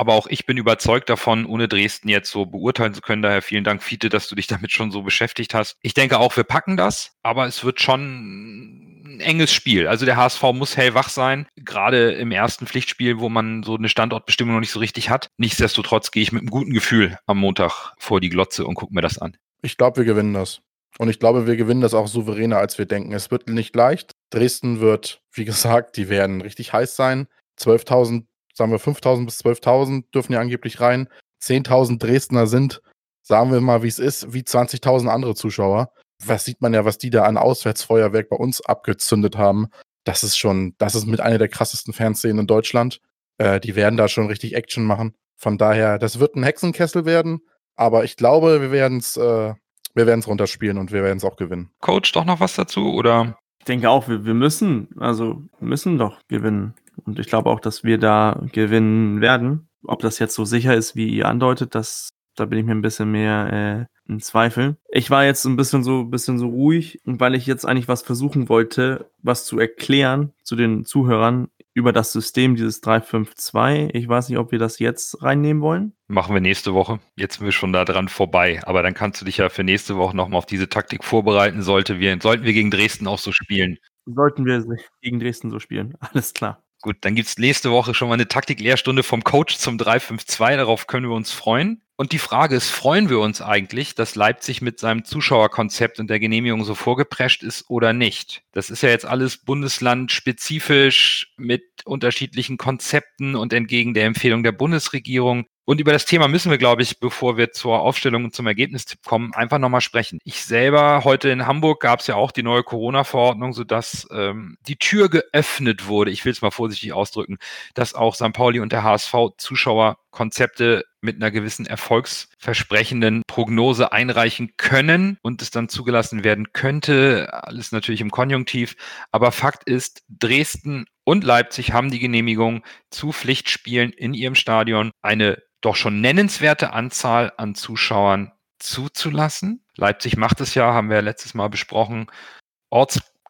[0.00, 3.20] Aber auch ich bin überzeugt davon, ohne Dresden jetzt so beurteilen zu können.
[3.20, 5.76] Daher vielen Dank, Fiete, dass du dich damit schon so beschäftigt hast.
[5.82, 9.86] Ich denke auch, wir packen das, aber es wird schon ein enges Spiel.
[9.86, 14.54] Also der HSV muss hellwach sein, gerade im ersten Pflichtspiel, wo man so eine Standortbestimmung
[14.54, 15.28] noch nicht so richtig hat.
[15.36, 19.02] Nichtsdestotrotz gehe ich mit einem guten Gefühl am Montag vor die Glotze und gucke mir
[19.02, 19.36] das an.
[19.60, 20.62] Ich glaube, wir gewinnen das.
[20.96, 23.12] Und ich glaube, wir gewinnen das auch souveräner, als wir denken.
[23.12, 24.12] Es wird nicht leicht.
[24.30, 27.26] Dresden wird, wie gesagt, die werden richtig heiß sein.
[27.58, 28.24] 12.000
[28.60, 31.08] sagen wir 5.000 bis 12.000 dürfen ja angeblich rein.
[31.42, 32.82] 10.000 Dresdner sind,
[33.22, 35.90] sagen wir mal, wie es ist, wie 20.000 andere Zuschauer.
[36.22, 39.68] Was sieht man ja, was die da an Auswärtsfeuerwerk bei uns abgezündet haben.
[40.04, 43.00] Das ist schon, das ist mit einer der krassesten Fanszenen in Deutschland.
[43.38, 45.14] Äh, die werden da schon richtig Action machen.
[45.38, 47.40] Von daher, das wird ein Hexenkessel werden,
[47.76, 49.54] aber ich glaube, wir werden es äh,
[49.94, 51.70] wir werden es runterspielen und wir werden es auch gewinnen.
[51.80, 53.38] Coach, doch noch was dazu oder?
[53.58, 56.74] Ich denke auch, wir, wir müssen, also müssen doch gewinnen.
[57.04, 59.68] Und ich glaube auch, dass wir da gewinnen werden.
[59.84, 62.82] Ob das jetzt so sicher ist, wie ihr andeutet, das, da bin ich mir ein
[62.82, 64.76] bisschen mehr äh, in Zweifel.
[64.90, 68.48] Ich war jetzt ein bisschen so, bisschen so ruhig, weil ich jetzt eigentlich was versuchen
[68.48, 73.94] wollte, was zu erklären zu den Zuhörern über das System dieses 352.
[73.94, 75.92] Ich weiß nicht, ob wir das jetzt reinnehmen wollen.
[76.08, 77.00] Machen wir nächste Woche.
[77.16, 78.60] Jetzt sind wir schon da dran vorbei.
[78.64, 81.62] Aber dann kannst du dich ja für nächste Woche nochmal auf diese Taktik vorbereiten.
[81.62, 83.78] Sollte wir, sollten wir gegen Dresden auch so spielen.
[84.06, 84.64] Sollten wir
[85.00, 85.94] gegen Dresden so spielen.
[86.00, 86.62] Alles klar.
[86.82, 90.56] Gut, dann gibt's nächste Woche schon mal eine Taktik-Lehrstunde vom Coach zum 352.
[90.56, 91.82] Darauf können wir uns freuen.
[91.96, 96.18] Und die Frage ist, freuen wir uns eigentlich, dass Leipzig mit seinem Zuschauerkonzept und der
[96.18, 98.42] Genehmigung so vorgeprescht ist oder nicht?
[98.52, 105.44] Das ist ja jetzt alles bundeslandspezifisch mit unterschiedlichen Konzepten und entgegen der Empfehlung der Bundesregierung.
[105.64, 109.04] Und über das Thema müssen wir, glaube ich, bevor wir zur Aufstellung und zum Ergebnistipp
[109.04, 110.18] kommen, einfach nochmal sprechen.
[110.24, 114.76] Ich selber, heute in Hamburg gab es ja auch die neue Corona-Verordnung, sodass ähm, die
[114.76, 117.38] Tür geöffnet wurde, ich will es mal vorsichtig ausdrücken,
[117.74, 118.32] dass auch St.
[118.32, 125.68] Pauli und der HSV Zuschauerkonzepte mit einer gewissen erfolgsversprechenden Prognose einreichen können und es dann
[125.68, 127.28] zugelassen werden könnte.
[127.32, 128.76] Alles natürlich im Konjunktiv.
[129.10, 135.42] Aber Fakt ist, Dresden und Leipzig haben die Genehmigung zu Pflichtspielen in ihrem Stadion eine
[135.60, 139.64] doch schon nennenswerte Anzahl an Zuschauern zuzulassen.
[139.76, 142.06] Leipzig macht es ja, haben wir letztes Mal besprochen,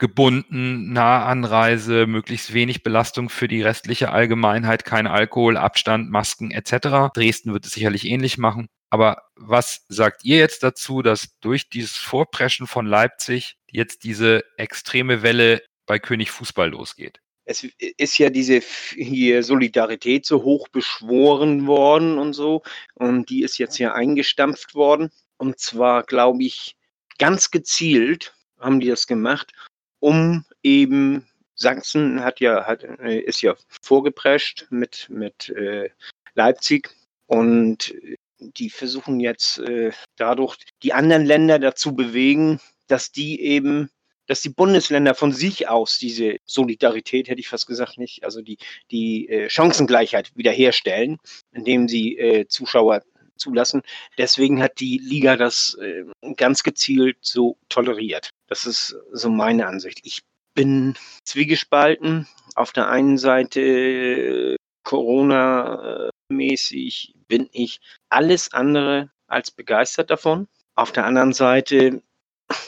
[0.01, 7.12] ortsgebunden, Nahanreise, möglichst wenig Belastung für die restliche Allgemeinheit, kein Alkohol, Abstand, Masken etc.
[7.12, 8.68] Dresden wird es sicherlich ähnlich machen.
[8.88, 15.22] Aber was sagt ihr jetzt dazu, dass durch dieses Vorpreschen von Leipzig jetzt diese extreme
[15.22, 17.20] Welle bei König Fußball losgeht?
[17.44, 18.61] es ist ja diese
[18.94, 22.62] hier Solidarität so hoch beschworen worden und so.
[22.94, 25.11] Und die ist jetzt ja eingestampft worden.
[25.36, 26.76] Und zwar, glaube ich,
[27.18, 29.53] ganz gezielt haben die das gemacht,
[30.01, 35.90] um eben Sachsen hat ja, hat, äh, ist ja vorgeprescht mit, mit äh,
[36.34, 36.90] Leipzig
[37.26, 37.94] und
[38.38, 43.90] die versuchen jetzt äh, dadurch die anderen Länder dazu bewegen, dass die eben
[44.30, 48.59] dass die Bundesländer von sich aus diese Solidarität, hätte ich fast gesagt, nicht, also die,
[48.92, 51.18] die äh, Chancengleichheit wiederherstellen,
[51.51, 53.03] indem sie äh, Zuschauer
[53.41, 53.82] zulassen.
[54.18, 56.05] Deswegen hat die Liga das äh,
[56.36, 58.30] ganz gezielt so toleriert.
[58.49, 60.01] Das ist so meine Ansicht.
[60.05, 60.22] Ich
[60.55, 62.26] bin zwiegespalten.
[62.55, 70.49] auf der einen Seite äh, Corona-mäßig bin ich alles andere als begeistert davon.
[70.74, 72.03] Auf der anderen Seite,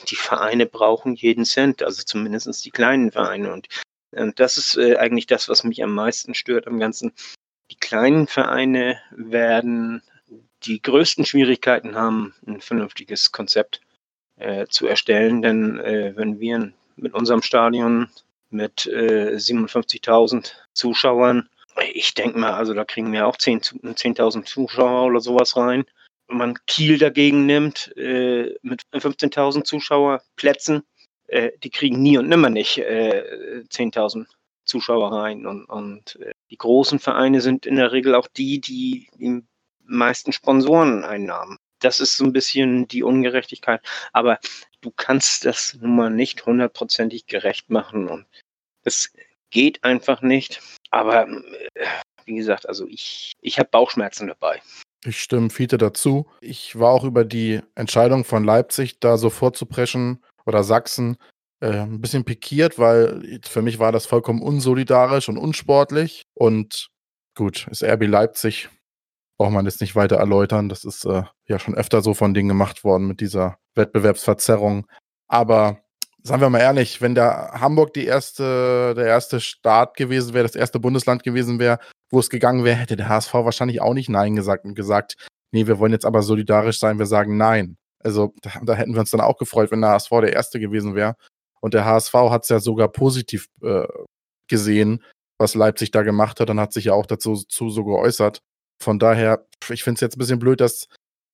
[0.09, 3.53] die Vereine brauchen jeden Cent, also zumindest die kleinen Vereine.
[3.53, 3.69] Und,
[4.13, 7.13] und das ist äh, eigentlich das, was mich am meisten stört am Ganzen.
[7.71, 10.03] Die kleinen Vereine werden
[10.67, 13.81] die größten Schwierigkeiten haben, ein vernünftiges Konzept
[14.37, 15.43] äh, zu erstellen.
[15.43, 18.09] Denn äh, wenn wir mit unserem Stadion
[18.51, 21.49] mit äh, 57.000 Zuschauern,
[21.95, 25.85] ich denke mal, also da kriegen wir auch 10.000 10 Zuschauer oder sowas rein.
[26.29, 30.83] Wenn man Kiel dagegen nimmt, äh, mit 15.000 Zuschauerplätzen,
[31.29, 34.27] äh, die kriegen nie und nimmer nicht 10.000 äh,
[34.65, 35.47] Zuschauer rein.
[35.47, 36.19] Und, und
[36.51, 39.43] die großen Vereine sind in der Regel auch die, die die
[39.97, 41.59] meisten Sponsoreneinnahmen.
[41.81, 43.81] Das ist so ein bisschen die Ungerechtigkeit.
[44.13, 44.39] Aber
[44.81, 48.09] du kannst das nun mal nicht hundertprozentig gerecht machen.
[48.09, 48.27] Und
[48.85, 49.11] das
[49.51, 50.61] geht einfach nicht.
[50.91, 51.87] Aber äh,
[52.25, 54.63] wie gesagt, also ich, ich habe Bauchschmerzen dabei.
[55.05, 56.29] Ich stimme Fiete dazu.
[56.41, 61.17] Ich war auch über die Entscheidung von Leipzig, da so vorzupreschen oder Sachsen,
[61.61, 66.23] äh, ein bisschen pikiert, weil für mich war das vollkommen unsolidarisch und unsportlich.
[66.35, 66.89] Und
[67.37, 68.69] gut, ist RB Leipzig,
[69.43, 70.69] braucht man jetzt nicht weiter erläutern.
[70.69, 74.87] Das ist äh, ja schon öfter so von denen gemacht worden mit dieser Wettbewerbsverzerrung.
[75.27, 75.81] Aber
[76.23, 80.55] sagen wir mal ehrlich, wenn der Hamburg die erste, der erste Staat gewesen wäre, das
[80.55, 84.37] erste Bundesland gewesen wäre, wo es gegangen wäre, hätte der HSV wahrscheinlich auch nicht Nein
[84.37, 85.17] gesagt und gesagt,
[85.51, 87.79] nee, wir wollen jetzt aber solidarisch sein, wir sagen Nein.
[87.99, 90.95] Also da, da hätten wir uns dann auch gefreut, wenn der HSV der erste gewesen
[90.95, 91.17] wäre.
[91.61, 93.89] Und der HSV hat es ja sogar positiv äh,
[94.47, 95.03] gesehen,
[95.37, 98.41] was Leipzig da gemacht hat, und hat sich ja auch dazu so geäußert.
[98.83, 100.89] Von daher, ich finde es jetzt ein bisschen blöd, dass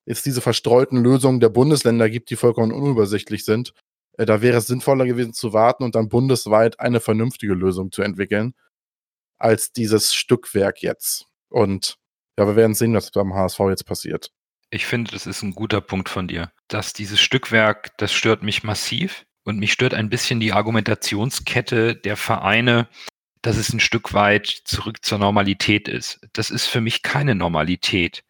[0.04, 3.74] es diese verstreuten Lösungen der Bundesländer gibt, die vollkommen unübersichtlich sind.
[4.16, 8.02] Äh, da wäre es sinnvoller gewesen zu warten und dann bundesweit eine vernünftige Lösung zu
[8.02, 8.54] entwickeln,
[9.38, 11.26] als dieses Stückwerk jetzt.
[11.48, 11.96] Und
[12.38, 14.30] ja, wir werden sehen, was beim HSV jetzt passiert.
[14.70, 16.52] Ich finde, das ist ein guter Punkt von dir.
[16.68, 19.24] Dass dieses Stückwerk, das stört mich massiv.
[19.44, 22.86] Und mich stört ein bisschen die Argumentationskette der Vereine,
[23.48, 26.20] dass es ein Stück weit zurück zur Normalität ist.
[26.34, 28.22] Das ist für mich keine Normalität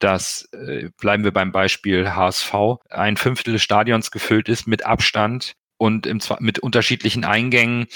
[0.00, 2.54] dass, äh, bleiben wir beim Beispiel HSV,
[2.88, 7.86] ein Fünftel des Stadions gefüllt ist mit Abstand und im, mit unterschiedlichen Eingängen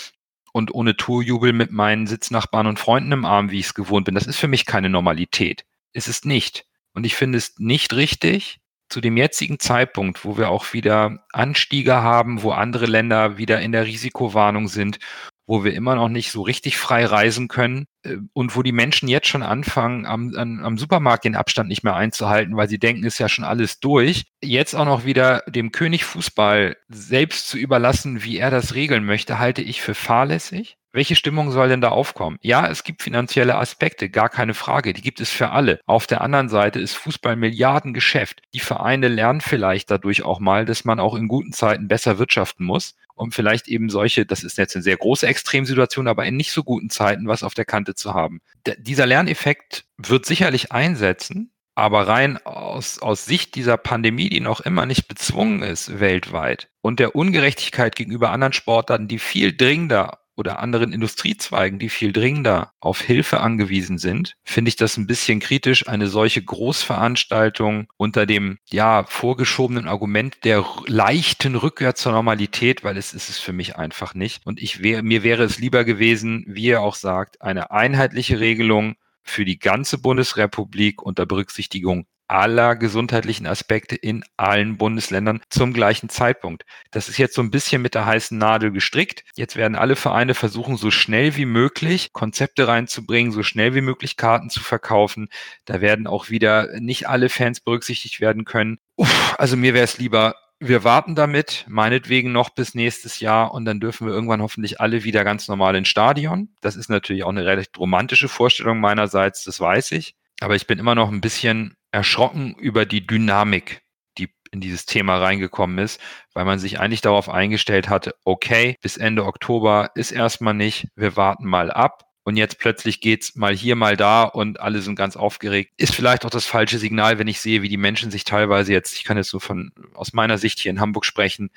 [0.52, 4.14] und ohne Tourjubel mit meinen Sitznachbarn und Freunden im Arm, wie ich es gewohnt bin.
[4.14, 5.64] Das ist für mich keine Normalität.
[5.92, 6.66] Es ist nicht.
[6.92, 8.60] Und ich finde es nicht richtig,
[8.90, 13.72] zu dem jetzigen Zeitpunkt, wo wir auch wieder Anstiege haben, wo andere Länder wieder in
[13.72, 14.98] der Risikowarnung sind
[15.47, 19.09] wo wir immer noch nicht so richtig frei reisen können äh, und wo die Menschen
[19.09, 23.18] jetzt schon anfangen, am, am Supermarkt den Abstand nicht mehr einzuhalten, weil sie denken, ist
[23.18, 24.24] ja schon alles durch.
[24.42, 29.38] Jetzt auch noch wieder dem König Fußball selbst zu überlassen, wie er das regeln möchte,
[29.38, 30.76] halte ich für fahrlässig.
[30.95, 32.38] Welche Stimmung soll denn da aufkommen?
[32.40, 34.92] Ja, es gibt finanzielle Aspekte, gar keine Frage.
[34.92, 35.80] Die gibt es für alle.
[35.86, 38.42] Auf der anderen Seite ist Fußball Milliardengeschäft.
[38.55, 42.64] Die Vereine lernen vielleicht dadurch auch mal, dass man auch in guten Zeiten besser wirtschaften
[42.64, 46.52] muss um vielleicht eben solche, das ist jetzt eine sehr große Extremsituation, aber in nicht
[46.52, 48.40] so guten Zeiten was auf der Kante zu haben.
[48.66, 54.60] D dieser Lerneffekt wird sicherlich einsetzen, aber rein aus, aus Sicht dieser Pandemie, die noch
[54.60, 60.61] immer nicht bezwungen ist weltweit und der Ungerechtigkeit gegenüber anderen Sportarten, die viel dringender oder
[60.61, 65.89] anderen Industriezweigen, die viel dringender auf Hilfe angewiesen sind, finde ich das ein bisschen kritisch,
[65.89, 73.12] eine solche Großveranstaltung unter dem ja vorgeschobenen Argument der leichten Rückkehr zur Normalität, weil es
[73.12, 74.45] ist es für mich einfach nicht.
[74.47, 78.97] Und ich wäre, mir wäre es lieber gewesen, wie er auch sagt, eine einheitliche Regelung
[79.22, 86.64] für die ganze Bundesrepublik unter Berücksichtigung aller gesundheitlichen Aspekte in allen Bundesländern zum gleichen Zeitpunkt.
[86.91, 89.25] Das ist jetzt so ein bisschen mit der heißen Nadel gestrickt.
[89.37, 94.16] Jetzt werden alle Vereine versuchen, so schnell wie möglich Konzepte reinzubringen, so schnell wie möglich
[94.16, 95.29] Karten zu verkaufen.
[95.64, 98.79] Da werden auch wieder nicht alle Fans berücksichtigt werden können.
[98.97, 103.64] Uff, also mir wäre es lieber, wir warten damit, meinetwegen noch bis nächstes Jahr und
[103.64, 106.49] dann dürfen wir irgendwann hoffentlich alle wieder ganz normal ins Stadion.
[106.61, 110.14] Das ist natürlich auch eine recht romantische Vorstellung meinerseits, das weiß ich.
[110.41, 113.82] Aber ich bin immer noch ein bisschen erschrocken über die Dynamik,
[114.18, 116.01] die in dieses Thema reingekommen ist,
[116.32, 121.16] weil man sich eigentlich darauf eingestellt hatte, okay, bis Ende Oktober ist erstmal nicht, wir
[121.16, 122.11] warten mal ab.
[122.26, 125.72] Und jetzt plötzlich geht's mal hier, mal da und alle sind ganz aufgeregt.
[125.76, 128.95] Ist vielleicht auch das falsche Signal, wenn ich sehe, wie die Menschen sich teilweise jetzt,
[128.95, 131.51] ich kann jetzt so von aus meiner Sicht hier in Hamburg sprechen,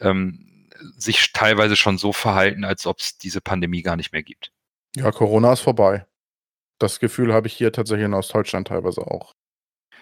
[0.00, 4.50] ähm, sich teilweise schon so verhalten, als ob es diese Pandemie gar nicht mehr gibt.
[4.96, 6.04] Ja, Corona ist vorbei.
[6.78, 9.34] Das Gefühl habe ich hier tatsächlich in Ostdeutschland teilweise auch.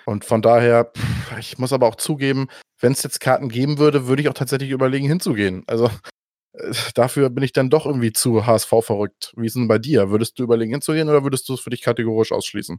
[0.05, 0.93] Und von daher,
[1.39, 2.49] ich muss aber auch zugeben,
[2.81, 5.65] wenn es jetzt Karten geben würde, würde ich auch tatsächlich überlegen, hinzugehen.
[5.67, 5.91] Also
[6.53, 9.33] äh, dafür bin ich dann doch irgendwie zu HSV verrückt.
[9.37, 10.11] Wie ist denn bei dir?
[10.11, 12.79] Würdest du überlegen hinzugehen oder würdest du es für dich kategorisch ausschließen?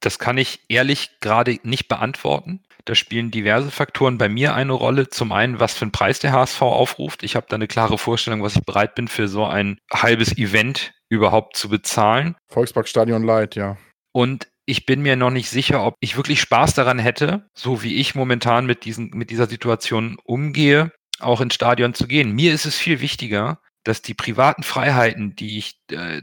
[0.00, 2.62] Das kann ich ehrlich gerade nicht beantworten.
[2.84, 5.08] Da spielen diverse Faktoren bei mir eine Rolle.
[5.08, 7.24] Zum einen, was für einen Preis der HSV aufruft.
[7.24, 10.92] Ich habe da eine klare Vorstellung, was ich bereit bin, für so ein halbes Event
[11.08, 12.36] überhaupt zu bezahlen.
[12.48, 13.76] Volksparkstadion Light, ja.
[14.12, 17.96] Und ich bin mir noch nicht sicher, ob ich wirklich Spaß daran hätte, so wie
[17.96, 22.32] ich momentan mit, diesen, mit dieser Situation umgehe, auch ins Stadion zu gehen.
[22.32, 26.22] Mir ist es viel wichtiger, dass die privaten Freiheiten, die ich äh,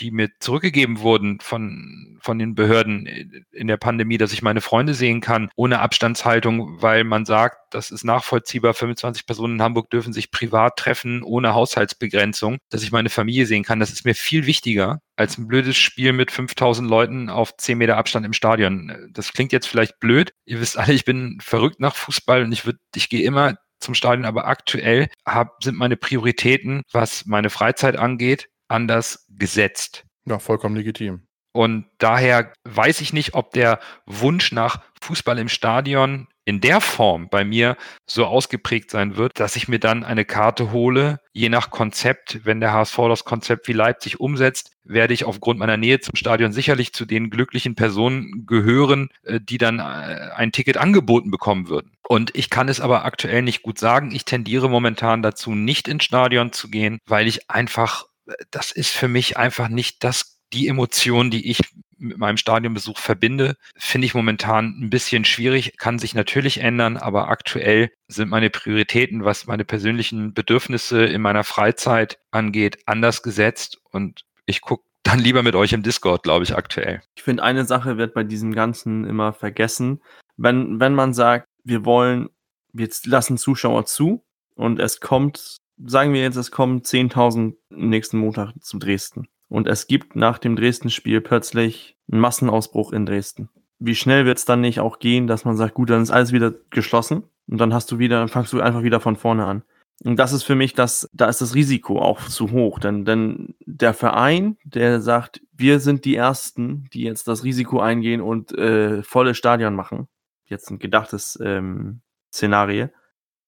[0.00, 3.06] die mir zurückgegeben wurden von, von den Behörden
[3.52, 7.90] in der Pandemie, dass ich meine Freunde sehen kann, ohne Abstandshaltung, weil man sagt, das
[7.90, 13.10] ist nachvollziehbar, 25 Personen in Hamburg dürfen sich privat treffen, ohne Haushaltsbegrenzung, dass ich meine
[13.10, 17.28] Familie sehen kann, das ist mir viel wichtiger als ein blödes Spiel mit 5000 Leuten
[17.28, 19.10] auf 10 Meter Abstand im Stadion.
[19.12, 20.32] Das klingt jetzt vielleicht blöd.
[20.44, 23.94] Ihr wisst alle, ich bin verrückt nach Fußball und ich würde, ich gehe immer zum
[23.94, 30.04] Stadion, aber aktuell hab, sind meine Prioritäten, was meine Freizeit angeht, anders gesetzt.
[30.26, 31.28] Ja, vollkommen legitim.
[31.52, 37.28] Und daher weiß ich nicht, ob der Wunsch nach Fußball im Stadion in der Form
[37.28, 41.68] bei mir so ausgeprägt sein wird, dass ich mir dann eine Karte hole, je nach
[41.68, 42.40] Konzept.
[42.44, 46.52] Wenn der HSV das Konzept wie Leipzig umsetzt, werde ich aufgrund meiner Nähe zum Stadion
[46.52, 51.92] sicherlich zu den glücklichen Personen gehören, äh, die dann äh, ein Ticket angeboten bekommen würden.
[52.08, 54.10] Und ich kann es aber aktuell nicht gut sagen.
[54.10, 58.06] Ich tendiere momentan dazu, nicht ins Stadion zu gehen, weil ich einfach
[58.50, 61.60] das ist für mich einfach nicht das, die Emotion, die ich
[61.98, 67.28] mit meinem Stadionbesuch verbinde, finde ich momentan ein bisschen schwierig, kann sich natürlich ändern, aber
[67.28, 74.24] aktuell sind meine Prioritäten, was meine persönlichen Bedürfnisse in meiner Freizeit angeht, anders gesetzt und
[74.46, 77.00] ich gucke dann lieber mit euch im Discord, glaube ich, aktuell.
[77.16, 80.02] Ich finde, eine Sache wird bei diesem Ganzen immer vergessen.
[80.36, 82.28] Wenn, wenn man sagt, wir wollen,
[82.72, 84.22] wir lassen Zuschauer zu
[84.54, 89.28] und es kommt sagen wir jetzt, es kommen 10.000 nächsten Montag zu Dresden.
[89.48, 93.48] Und es gibt nach dem Dresden-Spiel plötzlich einen Massenausbruch in Dresden.
[93.78, 96.32] Wie schnell wird es dann nicht auch gehen, dass man sagt, gut, dann ist alles
[96.32, 99.62] wieder geschlossen und dann hast du wieder, dann fangst du einfach wieder von vorne an.
[100.04, 102.78] Und das ist für mich das, da ist das Risiko auch zu hoch.
[102.78, 108.20] Denn, denn der Verein, der sagt, wir sind die Ersten, die jetzt das Risiko eingehen
[108.20, 110.08] und äh, volle Stadion machen.
[110.44, 112.00] Jetzt ein gedachtes ähm,
[112.32, 112.88] Szenario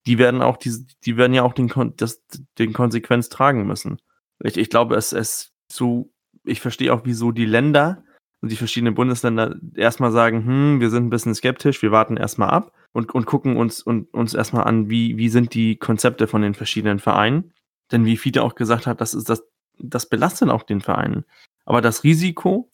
[0.06, 2.22] die werden auch diese, die werden ja auch den, das,
[2.58, 4.00] den Konsequenz tragen müssen.
[4.42, 6.12] Ich, ich glaube, es ist so,
[6.44, 8.04] ich verstehe auch, wieso die Länder
[8.40, 12.50] und die verschiedenen Bundesländer erstmal sagen, hm, wir sind ein bisschen skeptisch, wir warten erstmal
[12.50, 16.42] ab und, und gucken uns, und, uns erstmal an, wie, wie sind die Konzepte von
[16.42, 17.52] den verschiedenen Vereinen.
[17.92, 19.42] Denn wie Fiete auch gesagt hat, das ist das,
[19.78, 21.24] das belastet auch den Vereinen.
[21.64, 22.72] Aber das Risiko,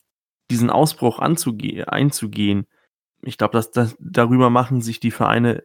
[0.50, 2.66] diesen Ausbruch anzugehen, einzugehen,
[3.22, 5.64] ich glaube, dass, dass darüber machen sich die Vereine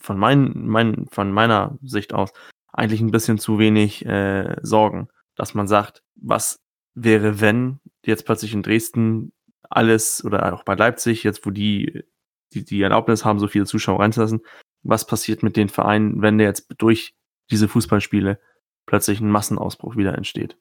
[0.00, 2.32] von, mein, mein, von meiner Sicht aus
[2.72, 6.60] eigentlich ein bisschen zu wenig äh, Sorgen, dass man sagt, was
[6.94, 9.32] wäre, wenn jetzt plötzlich in Dresden
[9.68, 12.04] alles oder auch bei Leipzig, jetzt wo die
[12.52, 14.40] die, die Erlaubnis haben, so viele Zuschauer reinzulassen,
[14.82, 17.14] was passiert mit den Vereinen, wenn der jetzt durch
[17.50, 18.40] diese Fußballspiele
[18.86, 20.56] plötzlich ein Massenausbruch wieder entsteht?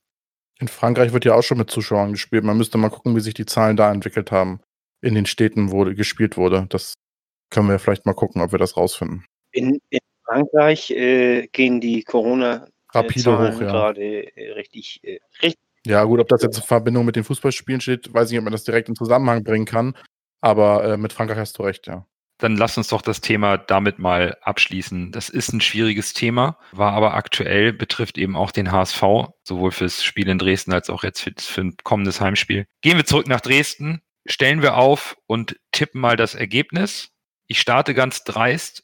[0.60, 2.43] In Frankreich wird ja auch schon mit Zuschauern gespielt.
[2.43, 4.60] Man müsste mal gucken, wie sich die Zahlen da entwickelt haben
[5.01, 6.66] in den Städten, wo gespielt wurde.
[6.70, 6.95] Das
[7.50, 9.26] können wir vielleicht mal gucken, ob wir das rausfinden.
[9.52, 13.68] In, in Frankreich äh, gehen die Corona rapide hoch, ja.
[13.68, 15.60] gerade äh, richtig, äh, richtig.
[15.86, 18.43] Ja, gut, ob das jetzt in Verbindung mit den Fußballspielen steht, weiß ich nicht, ob
[18.43, 19.95] man das direkt in Zusammenhang bringen kann.
[20.41, 22.06] Aber äh, mit Frankreich hast du recht, ja.
[22.38, 25.12] Dann lass uns doch das Thema damit mal abschließen.
[25.12, 29.04] Das ist ein schwieriges Thema, war aber aktuell, betrifft eben auch den HSV,
[29.43, 32.66] sowohl fürs Spiel in Dresden als auch jetzt für, für ein kommendes Heimspiel.
[32.82, 37.12] Gehen wir zurück nach Dresden, stellen wir auf und tippen mal das Ergebnis.
[37.50, 38.84] Ich starte ganz dreist,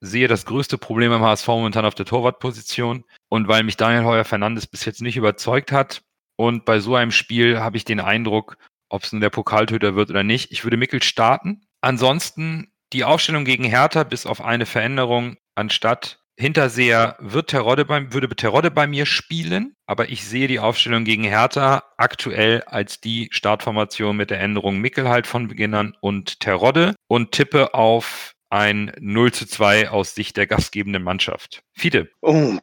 [0.00, 3.04] sehe das größte Problem am HSV momentan auf der Torwartposition.
[3.28, 6.02] Und weil mich Daniel Heuer Fernandes bis jetzt nicht überzeugt hat
[6.36, 8.56] und bei so einem Spiel habe ich den Eindruck,
[8.88, 11.66] ob es nun der Pokaltöter wird oder nicht, ich würde Mickel starten.
[11.80, 18.28] Ansonsten die Aufstellung gegen Hertha bis auf eine Veränderung anstatt Hinterseher wird Terodde bei, würde
[18.34, 24.16] Terodde bei mir spielen, aber ich sehe die Aufstellung gegen Hertha aktuell als die Startformation
[24.16, 29.32] mit der Änderung Mickel halt von Beginn an und Terodde und tippe auf ein 0
[29.32, 31.62] zu 2 aus Sicht der gastgebenden Mannschaft.
[31.72, 32.08] Fiete.
[32.20, 32.56] Oh,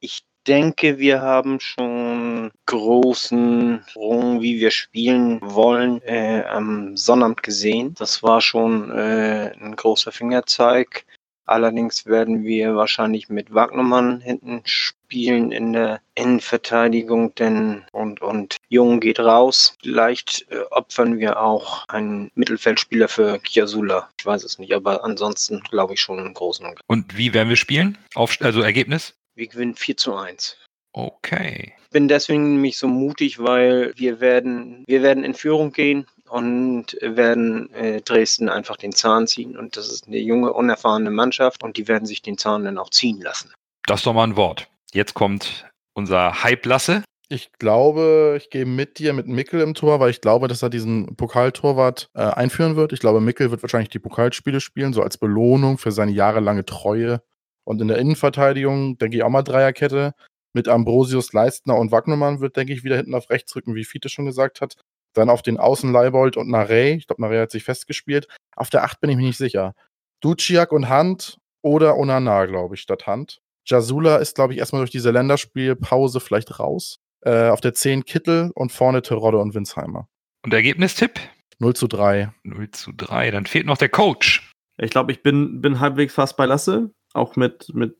[0.00, 7.94] ich denke, wir haben schon großen Sprung, wie wir spielen wollen, äh, am Sonnabend gesehen.
[7.98, 11.04] Das war schon äh, ein großer Fingerzeig.
[11.50, 19.00] Allerdings werden wir wahrscheinlich mit Wagnermann hinten spielen in der Innenverteidigung, denn und, und Jung
[19.00, 19.76] geht raus.
[19.82, 24.08] Vielleicht äh, opfern wir auch einen Mittelfeldspieler für Kiasula.
[24.16, 27.48] Ich weiß es nicht, aber ansonsten glaube ich schon im Großen und Und wie werden
[27.48, 27.98] wir spielen?
[28.14, 29.14] Auf, also Ergebnis?
[29.34, 30.56] Wir gewinnen 4 zu 1.
[30.92, 31.74] Okay.
[31.82, 36.96] Ich bin deswegen nämlich so mutig, weil wir werden, wir werden in Führung gehen und
[37.00, 39.58] werden äh, Dresden einfach den Zahn ziehen.
[39.58, 42.90] Und das ist eine junge, unerfahrene Mannschaft und die werden sich den Zahn dann auch
[42.90, 43.52] ziehen lassen.
[43.86, 44.68] Das ist doch mal ein Wort.
[44.92, 47.02] Jetzt kommt unser Hype-Lasse.
[47.28, 50.70] Ich glaube, ich gehe mit dir mit Mickel im Tor, weil ich glaube, dass er
[50.70, 52.92] diesen Pokaltorwart äh, einführen wird.
[52.92, 57.22] Ich glaube, Mickel wird wahrscheinlich die Pokalspiele spielen, so als Belohnung für seine jahrelange Treue.
[57.64, 60.14] Und in der Innenverteidigung denke ich auch mal Dreierkette.
[60.52, 64.08] Mit Ambrosius, Leistner und Wagnermann wird, denke ich, wieder hinten auf rechts rücken, wie Fiete
[64.08, 64.74] schon gesagt hat.
[65.14, 66.94] Dann auf den Außen Leibold und Narey.
[66.94, 68.28] Ich glaube, Narey hat sich festgespielt.
[68.56, 69.74] Auf der 8 bin ich mir nicht sicher.
[70.20, 73.40] Duciak und Hand oder Onana, glaube ich, statt Hand.
[73.66, 76.98] Jasula ist, glaube ich, erstmal durch diese Länderspielpause vielleicht raus.
[77.22, 80.08] Äh, auf der 10 Kittel und vorne Terodde und Winsheimer.
[80.44, 81.20] Und Ergebnistipp?
[81.58, 82.32] 0 zu 3.
[82.44, 83.30] 0 zu 3.
[83.30, 84.50] Dann fehlt noch der Coach.
[84.78, 86.90] Ich glaube, ich bin, bin halbwegs fast bei Lasse.
[87.12, 87.96] Auch mit, mit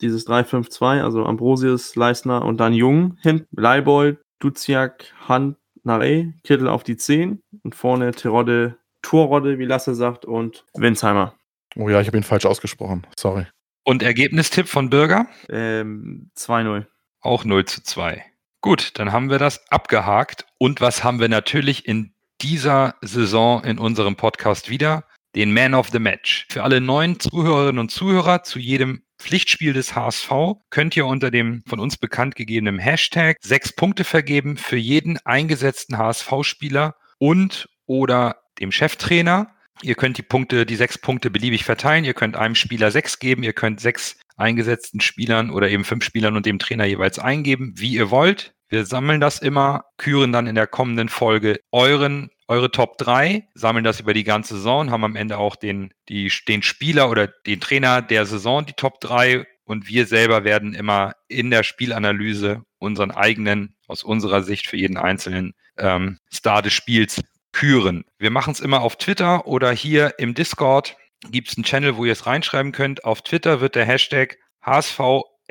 [0.00, 3.46] dieses 3-5-2, also Ambrosius, Leisner und dann Jung hin.
[3.50, 10.24] Leibold, Duziak, Hand, Narey, Kittel auf die 10 und vorne Terodde, Torrodde, wie Lasse sagt,
[10.24, 11.34] und Winsheimer.
[11.76, 13.06] Oh ja, ich habe ihn falsch ausgesprochen.
[13.16, 13.46] Sorry.
[13.84, 15.26] Und Ergebnistipp von Bürger?
[15.48, 16.86] Ähm, 2-0.
[17.20, 18.24] Auch 0 zu 2.
[18.60, 20.46] Gut, dann haben wir das abgehakt.
[20.58, 22.12] Und was haben wir natürlich in
[22.42, 25.04] dieser Saison in unserem Podcast wieder?
[25.34, 26.46] Den Man of the Match.
[26.50, 30.30] Für alle neuen Zuhörerinnen und Zuhörer zu jedem Pflichtspiel des HSV
[30.70, 35.98] könnt ihr unter dem von uns bekannt gegebenen Hashtag sechs Punkte vergeben für jeden eingesetzten
[35.98, 39.54] HSV-Spieler und oder dem Cheftrainer.
[39.82, 42.04] Ihr könnt die Punkte, die sechs Punkte beliebig verteilen.
[42.04, 43.42] Ihr könnt einem Spieler sechs geben.
[43.42, 47.92] Ihr könnt sechs eingesetzten Spielern oder eben fünf Spielern und dem Trainer jeweils eingeben, wie
[47.92, 48.54] ihr wollt.
[48.68, 53.84] Wir sammeln das immer, küren dann in der kommenden Folge euren, eure Top 3, sammeln
[53.84, 57.60] das über die ganze Saison, haben am Ende auch den, die, den Spieler oder den
[57.60, 59.46] Trainer der Saison, die Top 3.
[59.64, 64.96] Und wir selber werden immer in der Spielanalyse unseren eigenen, aus unserer Sicht für jeden
[64.96, 67.22] einzelnen ähm, Star des Spiels
[67.52, 68.04] küren.
[68.18, 70.96] Wir machen es immer auf Twitter oder hier im Discord
[71.30, 73.04] gibt es einen Channel, wo ihr es reinschreiben könnt.
[73.04, 74.98] Auf Twitter wird der Hashtag HSV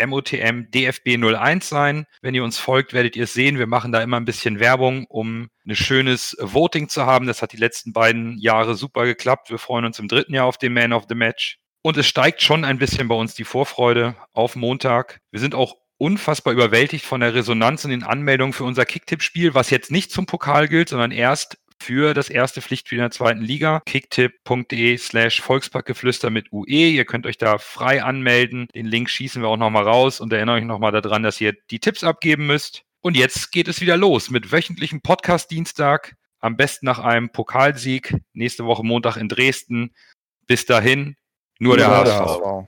[0.05, 2.05] MOTM DFB01 sein.
[2.21, 3.59] Wenn ihr uns folgt, werdet ihr es sehen.
[3.59, 7.27] Wir machen da immer ein bisschen Werbung, um ein schönes Voting zu haben.
[7.27, 9.49] Das hat die letzten beiden Jahre super geklappt.
[9.49, 11.59] Wir freuen uns im dritten Jahr auf den Man of the Match.
[11.81, 15.19] Und es steigt schon ein bisschen bei uns die Vorfreude auf Montag.
[15.31, 19.69] Wir sind auch unfassbar überwältigt von der Resonanz in den Anmeldungen für unser Kicktipp-Spiel, was
[19.69, 23.81] jetzt nicht zum Pokal gilt, sondern erst für das erste Pflichtspiel in der zweiten Liga.
[23.85, 26.89] kicktipp.de slash Volksparkgeflüster mit UE.
[26.89, 28.67] Ihr könnt euch da frei anmelden.
[28.75, 31.79] Den Link schießen wir auch nochmal raus und erinnere euch nochmal daran, dass ihr die
[31.79, 32.83] Tipps abgeben müsst.
[33.01, 36.15] Und jetzt geht es wieder los mit wöchentlichem Podcast-Dienstag.
[36.39, 38.15] Am besten nach einem Pokalsieg.
[38.33, 39.93] Nächste Woche Montag in Dresden.
[40.47, 41.15] Bis dahin,
[41.59, 42.67] nur der HSV.